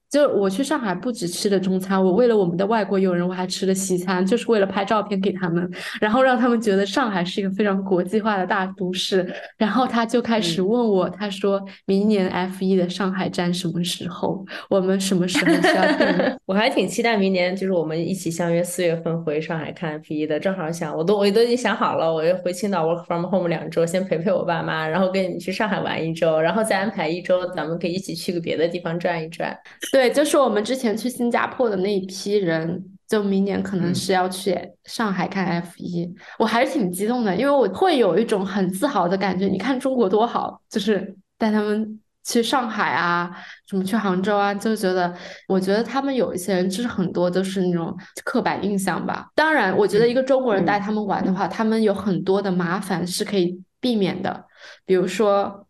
[0.10, 9.28] 就我去上海不止吃的中餐，我为了我们的外国友人，我还吃了西餐，就是为了拍照片给他们，然后让他们觉得上海是一个非常国际化的大都市。
[9.58, 14.46] 然后他就开始问我，他说明年 F 一的上海站什么时候？
[14.70, 16.38] 我们什么时候需要订？
[16.46, 20.40] 我还挺期待明年，就是我们一起相约四月份回上海看 F 一的。
[20.40, 29.58] 正好想，我都我都已经想好了，我要回青岛 work from home 两周，先陪陪我爸妈，然后跟你去上海玩一周，然后再安排一周，咱们可以一起去个别的地方转一转。
[29.96, 34.54] 对，就是我们之前去新加坡的那一批人，就明年可能嗯是要去
[34.84, 39.48] 上海看 F 一，我还是挺激动的，因为我会有一种很自豪的感觉。
[39.48, 43.32] 你看中国多好，就是带他们去上海啊，
[43.70, 45.16] 什么去杭州啊，就觉得，
[45.48, 49.30] 我觉得他们有一些人就是很多都是那种刻板印象吧。
[49.34, 54.44] 当然，我觉得一个中国人带他们玩的话，他们有很多的麻烦是可以避免的，
[54.86, 55.65] 比如说。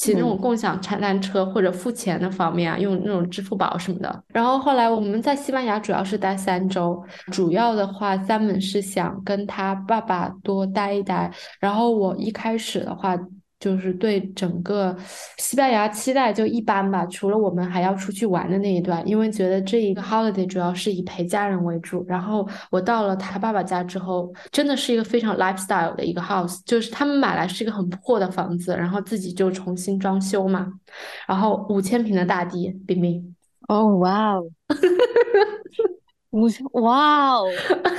[0.00, 4.24] 骑那种共享踩单车或者付钱的方面啊，用那种支付宝什么的。
[4.28, 11.30] 然后后来我们在西班牙主要是待三周，主要的话三门是想跟他爸爸多待一待。
[11.58, 13.14] 然后我一开始的话。
[13.60, 14.96] 就是对整个
[15.36, 22.02] 西班牙期待就一般吧，除了我们还要出去玩的那一段，因为觉得这一个 holiday 主要是以陪家人为主。
[22.08, 30.66] 然后我到了他爸爸家之后，真的是一个非常 lifestyle 的一个 house，就是他们买来是一个很破的房子，然后自己就重新装修嘛，
[31.28, 33.36] 然后五千平的大地，冰冰。
[33.68, 34.42] 哦，哇哦，
[36.30, 37.44] 五千哇哦，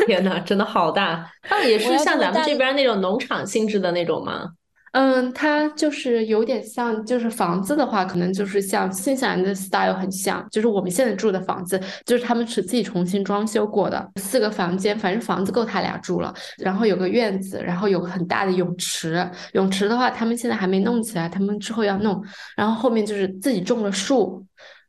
[0.07, 1.31] 天呐，真的好大！
[1.49, 4.49] 那也是像咱们这边那种农场性质的那种吗？
[4.91, 22.21] 嗯，它就是有点像，就是房子的话，可能就是像新西兰的 style 很像，就是我们现在住的房子，就是他们是自己重新装修过的，四个房间，反正房子够他俩住了，然后有个院子，然后有个很大的泳池，泳池的话他们现在还没弄起来，他们之后要弄，
[22.57, 24.45] 然后后面就是自己种了树，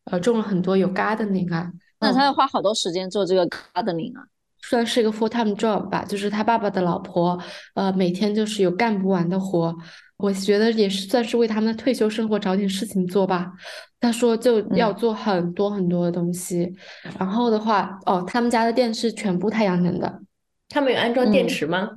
[0.07, 4.25] 呃，种了很多有 gardening 啊，那他要花好多时间做这个 gardening 啊。
[4.63, 7.39] 算是一个 full time job 吧，就是他爸爸的老婆，
[7.75, 9.77] 呃，每天就是有干不完的活，
[10.17, 13.53] 我觉得也是算是为他们的退休生活找点事情做吧。
[14.01, 16.73] 他说就要做很多很多的东西，
[17.19, 20.21] 然后的话，哦，他们家的电是全部太阳能的，
[20.69, 21.91] 他们有安装电池吗？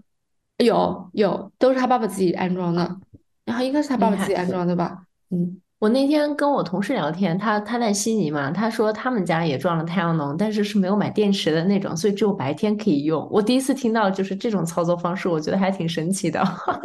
[0.58, 2.98] 有有，都是他爸爸自己安装的，
[3.44, 5.62] 然后应该是他爸爸自己安装的吧，嗯。
[5.86, 13.28] 我那天跟我同事聊天，他他在悉尼嘛，他说他们家也装了太阳能，但是是没有买电池的那种，所以只有白天可以用。
[13.32, 16.44] 我第一次听到就是这种操作方式，我觉得还挺神奇的。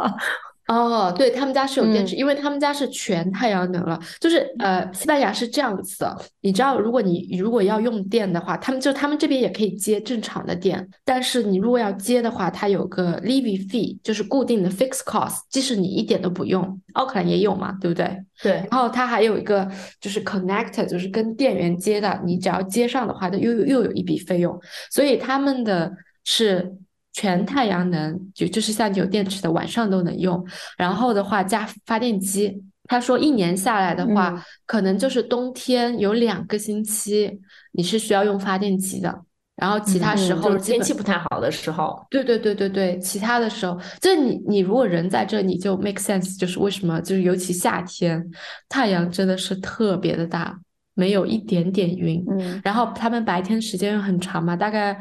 [0.70, 3.98] 哦，对他们家是有电池，因为他们家是全太阳能了。
[4.20, 18.22] 就是呃，西班牙是这样子的，你知道，如果你如果要用电的话，他们就他们这边也可以接正常的电，但是你如果要接的话，它有个 levy fee，就是固定的 fixed cost，即使你一点都不用，奥克兰也有嘛，对不对？
[18.40, 18.52] 对。
[18.70, 19.68] 然后它还有一个
[20.00, 24.56] 就是 connector，就是跟电源接的，你只要接上的话，它又又有一笔费用，
[24.92, 25.90] 所以他们的
[26.22, 26.72] 是。
[27.12, 30.44] 全太阳能，就就是像有电池的，晚上都能用。
[30.76, 37.40] 然后的话加发电机，他说一年下来的话，嗯可能就是冬天有两个星期
[37.72, 39.22] 你是需要用发电机的，
[39.56, 42.00] 然后其他时嗯就是天气不太好的时候。
[42.10, 48.24] 对对对对对，其他的时候，就是你你如果人在这，你就 make sense，就是为什么就是尤其夏天，
[48.68, 50.58] 太阳真的是特别的大，
[50.94, 52.24] 没有一点点云。
[52.30, 54.96] 嗯然后他们白天时间又很长嘛，大概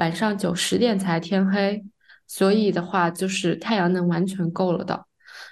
[0.00, 1.84] 晚上九十点才天黑，
[2.26, 5.04] 所以的话就是太阳能完全够了的。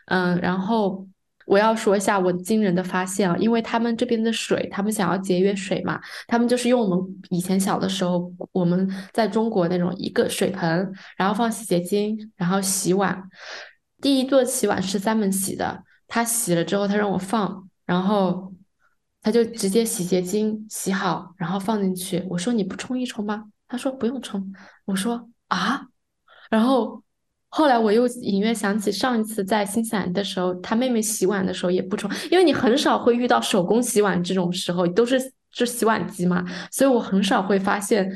[0.06, 1.06] 嗯，然后
[1.44, 13.22] 我要说一下我惊人的发现啊，因为他们这边的水，他们想要节约水嘛，他们就是用我们以前小的时候我们在中国那种一个水盆，然后放洗洁精，然后洗碗。
[14.00, 18.50] 第一顿洗碗是三门洗的，他洗了之后他让我放，然后
[19.20, 22.24] 他就直接洗洁精洗好，然后放进去。
[22.30, 23.44] 我说你不冲一冲吗？
[23.68, 24.52] 他说不用冲。
[24.86, 25.86] 我说啊，
[26.50, 27.02] 然后。
[27.50, 35.18] 后来我又隐约想起上一次在新西兰的时候，他妹妹洗碗的时候也不冲，因为你很少会遇到手工洗碗这种时候，都是
[35.50, 38.06] 是洗碗机嘛，所以我很少会发现，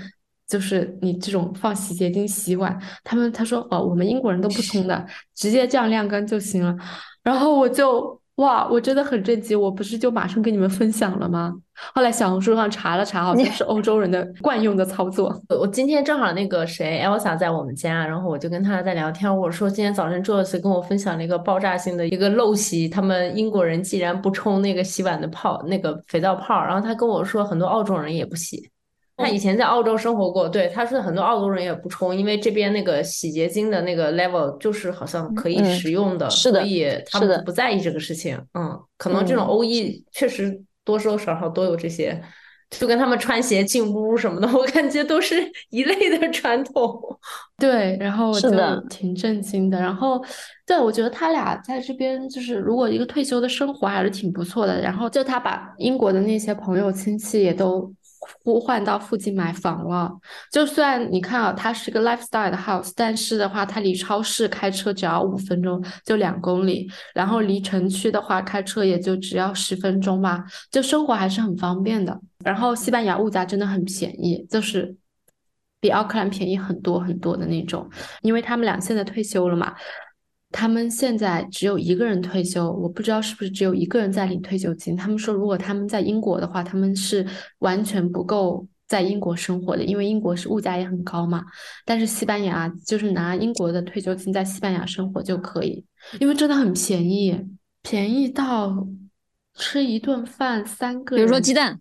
[0.47, 6.77] 就是你这种放洗洁精洗碗，他们他说哦，我们英国人都不冲的，直接这样晾干就行了，
[7.23, 8.22] 然后我就。
[8.37, 9.61] 哇，我真的很震惊！
[9.61, 11.55] 我不是就马上跟你们分享了吗？
[11.95, 15.39] 后来小红书上查了查，好像是欧洲人的惯用的操作。
[15.61, 19.35] 我今天正好那个谁，Elsa 在我们家，然后我就跟她在聊天。
[19.37, 28.71] 我说今天早晨 Joyce 跟我分享了一个爆炸性的一个陋习，他们英国人既然不冲那个洗碗的泡，那个肥皂泡，然后他跟我说很多澳洲人也不洗。
[29.17, 38.37] 他以前在澳洲生活过，对他说很多澳洲人也不冲，因为这边那个洗洁精的那个 level 就是好像可以使用的，是的，所以他们不在意这个事情。
[38.55, 40.51] 嗯，可能这种欧 E 确实
[40.85, 42.21] 多多少少都有这些，
[42.71, 45.35] 就跟他们穿鞋进屋什么的， 我感觉都是
[45.69, 46.99] 一类的传统。
[47.59, 48.51] 对，然后我就
[48.89, 49.79] 挺震惊的。
[49.79, 50.21] 然后，
[50.67, 54.81] 对我觉得他俩在这边就是如果一个退休的生活还是挺不错的。
[54.81, 57.93] 然后就他把英国的那些朋友亲戚也都。
[58.45, 60.13] 呼唤到附近买房了，
[60.51, 72.19] 就算你看啊，它是个 lifestyle 的 house，但是的话，它离超市开车只要五分钟，就两公里，然后离城区的话，开车也就只要十分钟吧，就生活还是很方便的。
[72.45, 74.95] 然后西班牙物价真的很便宜，就是
[75.81, 77.89] 比奥克兰便宜很多很多的那种，
[78.23, 79.75] 因为他们俩现在退休了嘛。
[80.53, 84.95] 他们现在只有一个人退休，我不知道是不是只有一个人在领退休金。
[84.95, 87.27] 他们说，如果他们在英国的话，他们是
[87.61, 91.43] 完全不够在英国生活的，因为英国是物价也很高嘛。
[91.87, 95.83] 但是西班牙就是拿英国的退休金在西班牙生活就可以，
[96.21, 97.35] 因为真的很便宜，
[97.83, 98.87] 便宜到
[99.55, 101.17] 吃一顿饭三个。
[101.17, 101.81] 比如说鸡蛋，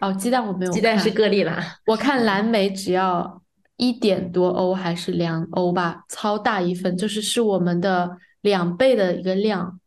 [0.00, 1.78] 哦，鸡蛋我没有，鸡蛋是个例啦。
[1.86, 3.42] 我看蓝莓只要。
[3.76, 9.78] 一点多欧还是两欧吧，超大一份，就是是我们的两倍的一个量。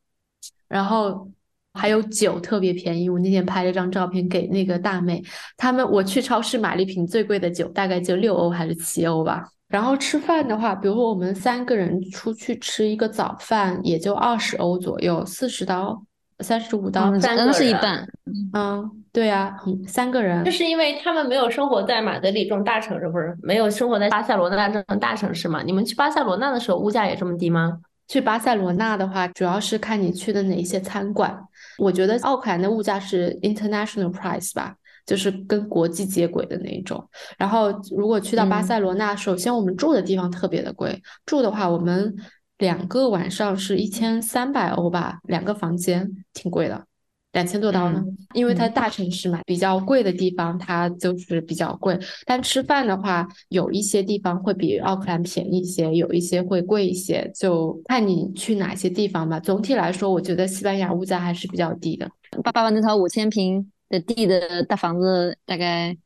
[0.68, 1.30] 然后
[1.74, 5.24] 还有酒特别便宜，我那天拍了张照片给那个大妹，
[5.58, 9.44] 他们我去超市买了一瓶最贵的酒，大概就六欧还是七欧吧。
[9.68, 16.04] 然后吃饭的话，比如说我们三个人出去吃一个早饭，也就二十欧左右，四十刀。
[16.42, 18.08] 三十五刀，三个是一半。
[18.54, 19.57] 嗯，对呀，
[19.88, 20.43] 三个人。
[20.45, 25.64] 就是因为他们没有生活在马德里这种大城市，不是没有生活在巴塞罗那这种大城市嘛？
[25.64, 27.80] 你们去巴塞罗那的时候，物价也这么低吗？
[28.07, 31.38] 去巴塞罗那的话，主要是看你去的哪一些餐馆。
[31.78, 37.03] 我觉得奥克兰的物价是 international price 吧，就是跟国际接轨的那一种。
[37.38, 42.16] 然后如果去到巴塞罗那，首先我们住的地方特别的贵，住的话我们。
[42.60, 46.84] 两个晚上是一千三百欧吧，两个房间挺贵的，
[47.32, 48.03] 两千多刀呢。
[48.34, 51.97] 因为它大城市嘛，比较贵的地方它就是比较贵。
[52.25, 59.39] 但吃饭的话，有一些地方会比奥克兰便宜一些，有一些会贵一些，就看你去哪些地方吧。
[59.39, 62.09] 总体来说，我觉得西班牙物价还是比较低的。
[62.43, 65.97] 爸爸那套五千平的地的大房子，大概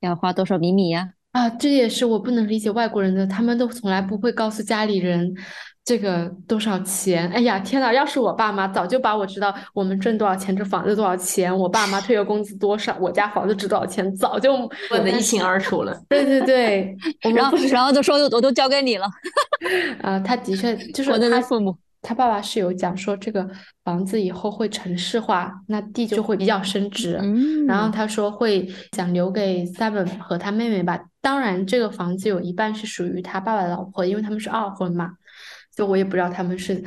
[0.00, 1.12] 要花多少米米呀？
[1.30, 5.32] 啊，这也是我不能理解外国人的，他们都从来不会告诉家里人。
[5.84, 7.28] 这个多少钱？
[7.30, 7.92] 哎呀，天呐！
[7.92, 14.54] 要是我爸妈早就把我知道我们挣多少钱，这房子多少钱，我爸妈退休工资多少，我家房子值多少钱，早就
[14.90, 16.00] 问的一清二楚了。
[16.08, 16.96] 对对对，
[17.34, 19.06] 然后然后就说我都交给你了。
[20.02, 23.48] 啊，他的确就是他父母，他爸爸是有讲说这个
[23.82, 27.18] 房子以后会城市化，那地就会比较升值。
[27.20, 31.00] 嗯，然后他说会想留给 Seven 和他妹妹吧。
[31.20, 35.10] 当然，这个房子有一半是属于他爸爸的老婆，因为他们是二婚嘛。
[35.76, 36.82] 就我也不知道他们是，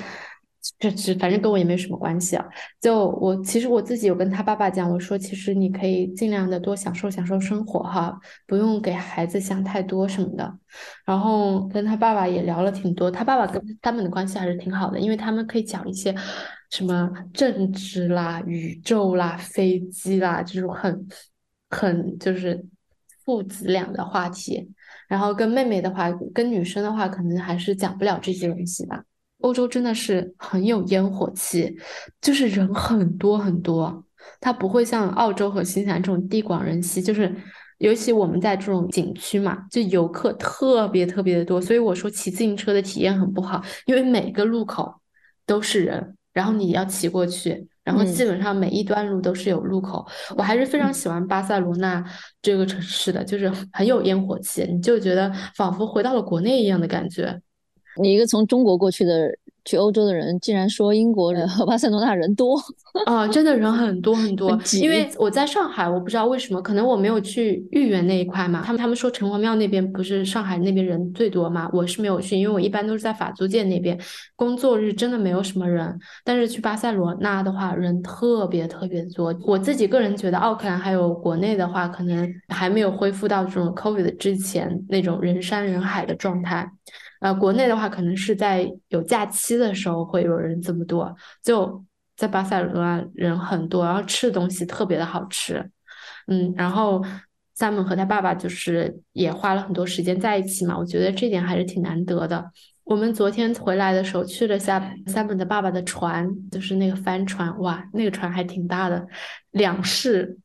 [0.79, 2.45] 这这反正跟我也没什么关系啊。
[2.81, 10.59] 就我其实我自己有跟他爸爸讲，我说其实你可以尽量的多享受享受生活哈，不用给孩子想太多什么的。
[11.05, 16.13] 然后跟他爸爸也聊了挺多，他爸爸跟他们的关系还是挺好的，因为他们可以讲一些
[16.71, 21.07] 什么政治啦、宇宙啦、飞机啦这种很
[21.69, 22.63] 很就是
[23.25, 24.71] 父子俩的话题。
[25.07, 29.03] 然后跟妹妹的话，跟女生的话，可能还是讲不了这些东西吧。
[29.41, 31.75] 欧洲真的是很有烟火气，
[32.21, 34.03] 就是人很多很多，
[34.39, 37.31] 它不会像澳洲和新西兰这种地广人稀，就是
[37.77, 44.91] 尤其我们在这种景区嘛，就游客特别特别的多，所以我说骑自行车的体验很不好，因为每个路口
[45.45, 50.05] 都是人，然后你要骑过去，然后嗯基本上每一段路都是有路口。
[50.35, 52.03] 我还是非常喜欢巴塞罗那
[52.41, 57.39] 这个城市的，就是很有烟火气，你就觉得仿佛回到了国内一样的感觉。
[58.01, 59.29] 你一个从中国过去的
[59.65, 62.57] 去欧洲的人，竟然说英国人和巴塞罗那人多，
[63.05, 68.61] 啊，真的人很 多很多很，因为我在上海，我不知道为什么，可能我没有去豫园那一块嘛。
[68.63, 73.99] 他们他们说城隍庙那边不是上海那边人最多嘛，我是没有去，因为我一般都是在法租界那边，
[74.35, 75.97] 工作日真的没有什么人。
[76.23, 79.35] 但是去巴塞罗那的话，人特别特别多。
[79.45, 86.69] 我自己个人觉得，奥克兰还有国内的话，可能还没有恢复到这种 COVID 之前那种人山人海的状态。
[87.25, 91.11] 呃，国内的话，可能是在有假期的时候会有人这么多，
[91.41, 91.83] 就
[92.15, 95.71] 在巴塞罗那人很多，然后吃的东西特别的好吃，
[96.27, 97.03] 嗯，然后
[97.57, 102.51] Simon 和他爸爸就是也花了很多时间在一起嘛，我觉得这点还是挺难得的。
[102.83, 109.03] 我们昨天回来的时候去了下 Simon 的爸爸的船，就是那个帆船，哇，那个船还挺大的，
[109.49, 110.37] 两室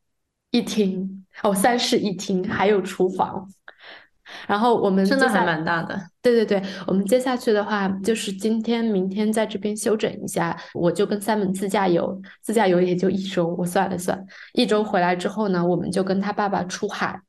[0.50, 3.46] 一厅，哦，三室一厅，还有厨房。
[4.46, 6.00] 然后我们真的还蛮大的。
[6.22, 14.22] 对对对，我们接下去的话，就是今天、明天在这边休整一下，我就跟 Simon 自驾游，自驾游也就一周，我算了算，
[14.52, 17.20] 一周回来之后呢，我们就跟他爸爸出海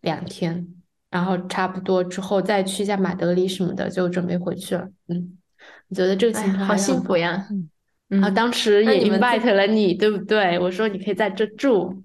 [0.00, 0.66] 两天，
[1.10, 4.88] 然后差不多之后再去一下马德里什么的，就准备回去了。
[5.08, 5.36] 嗯，
[5.88, 7.46] 我觉得这个哎行，程好幸福呀！
[7.50, 7.68] 嗯
[8.22, 10.58] 啊，嗯，当时也 invite 了你，对不对？
[10.58, 12.02] 我说你可以在这住，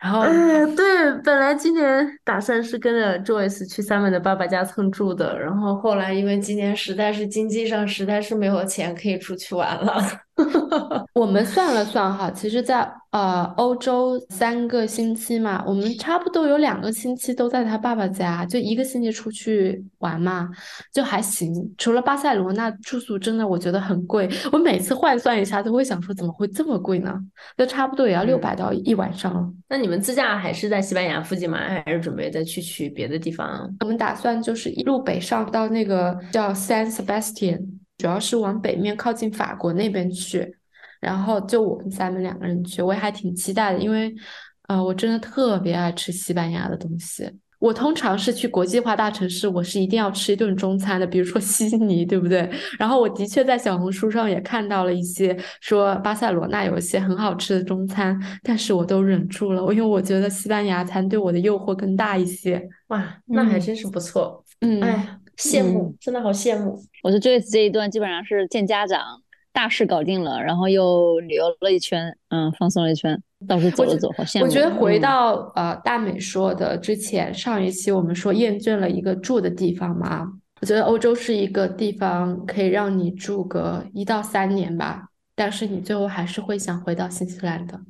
[0.00, 10.00] 然后哎，对，本来今年打算是跟着 Joyce 去 Simon 的爸爸家蹭住的，然后后来因为今年实在是经济上实在是没有钱可以出去玩了。
[11.14, 20.48] 我们算了算哈，其实在，呃欧洲三个星期嘛，我们差不多有两个星期都在他爸爸家，就一个星期出去玩嘛，
[20.92, 21.52] 就还行。
[21.76, 27.12] 除了巴塞罗那住宿真的我觉得很贵，我每次换算一下都会想说怎么会这么贵呢？
[27.56, 29.50] 就差不多也要六百到一晚上了。
[29.68, 31.58] 那你们自驾还是在西班牙附近吗？
[31.58, 33.68] 还是准备再去去别的地方？
[33.80, 37.60] 我们打算就是一路北上到那个叫 San Sebastian，
[37.98, 40.56] 主要是往北面靠近法国那边去，
[41.00, 44.14] 然后就我们三个两个人去，我也还挺期待的，因为
[44.68, 47.30] 呃我真的特别爱吃西班牙的东西。
[47.58, 52.48] 我通常是去国际化大城市，我是一定要吃一顿中餐的，比如说 悉尼，对不对？
[52.78, 62.64] 然后我的确在小红书上也看到了一些说巴塞罗那有一些很好吃的中餐，但是我都忍住了，因为我觉得西班牙餐对我的诱惑更大一些。
[62.90, 64.44] 哇，那还嗯真是不错。
[64.60, 66.76] 嗯，哎，羡慕，真的好羡慕。
[67.02, 69.22] 我是 Joyce 这一段基本上是见家长，
[69.52, 74.46] 大事搞定了，然后又旅游了一圈，嗯，放松了一圈，到处走了走，好羡慕。
[74.46, 80.26] 我觉得回嗯到呃大美说的之前上一期我们说厌倦了一个住的地方嘛，
[80.60, 87.80] 我觉得欧洲是一个地方可以让你住个一到三年吧，但是你最后还是会想回到新西兰的。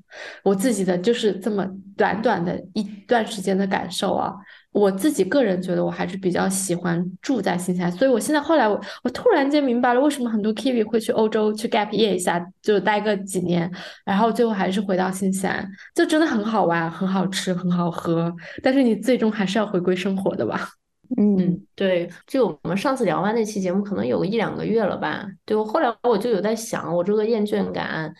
[0.43, 4.35] 我自己的就是这么短短的一段时间的感受啊。
[4.79, 13.71] 我自己个人觉得我还是比较喜欢住在新西兰，所以我现在后来我我突然间明白了为什么很多 Kiwi 会去欧洲去 gap year 一下，就待个几年，
[14.05, 20.69] 然后最后还是回到新西兰，就真的很好玩、很好吃、很好喝，但是你最终还是要回归生活的吧？
[21.17, 25.27] 嗯，嗯，对，就我们上次聊完那期节目，可能有个一两个月了吧。
[25.47, 28.13] 对，我后来我就有在想，我这个厌倦感，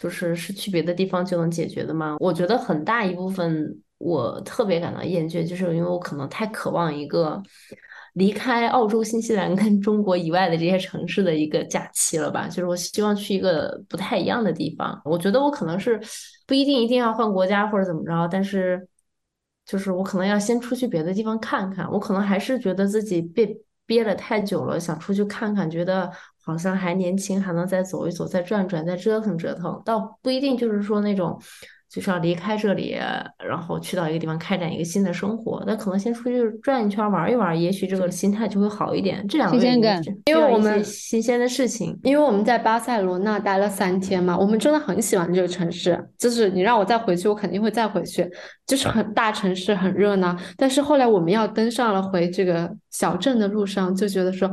[0.00, 2.16] 就是是去别的地方就能解决的吗？
[2.18, 7.42] 我觉得很大一部分我特别感到厌倦，就是因为我可能太渴望一个
[8.14, 12.48] 离开澳洲、新西兰跟中国以外的这些城市的一个假期了吧。
[12.48, 15.00] 就是我希望去一个不太一样的地方。
[15.04, 16.00] 我觉得我可能是
[16.46, 18.88] 不一定一定要换国家或者怎么着，但是。
[19.64, 26.10] 就是我可能要先出去别的地方看看，我可能还是觉得自己被憋了太久了，想出去看看，觉得
[26.44, 31.40] 好像还年轻，还能再走一走，再转转，再折腾折腾，倒不一定就是说那种
[31.92, 32.96] 就是要离开这里，
[33.38, 39.22] 然后去到一个地方开展一个新的生活，那可能先出去转一圈玩一玩，也许这个心态就会好一点。
[39.28, 46.02] 这两个月新鲜感因为我们新鲜的事情，因为我们在巴塞罗那待了三天嘛，我们真的很喜欢这个城市。
[46.16, 48.26] 就是你让我再回去，我肯定会再回去。
[48.66, 50.34] 就是很大城市，很热闹。
[50.56, 54.50] 但是后来我们要登上了回这个小镇的路上，就觉得说，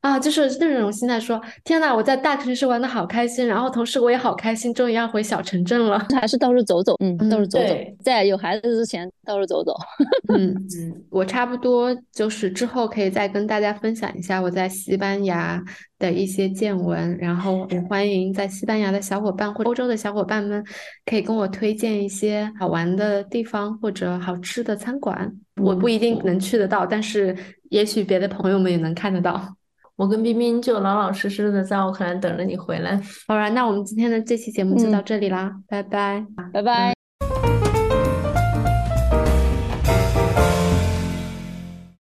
[0.00, 5.98] 啊，就是那种心态说，天呐，我在大城市玩的好开心，然后同时我也好开心，终于要回小城镇了。
[6.20, 9.74] 还是到处走走，嗯，到处走走对，在有孩子之前到处走走。
[10.32, 15.60] 嗯，嗯，我差不多就是之后可以再跟大家分享一下我在西班牙
[15.98, 20.64] 的一些见闻，然后也欢迎在西班牙的小伙伴或者欧洲的小伙伴们
[21.06, 25.28] 可以跟我推荐一些好玩的地方或者好吃的餐馆。
[25.60, 27.36] 我不一定能去得到，但是
[27.70, 29.56] 也许别的朋友们也能看得到。
[29.98, 32.98] 我跟冰冰就老老实实的在奥克兰等着你回来。
[33.26, 36.97] 好啦，那我们今天的这期节目就到这里啦，拜拜，拜拜。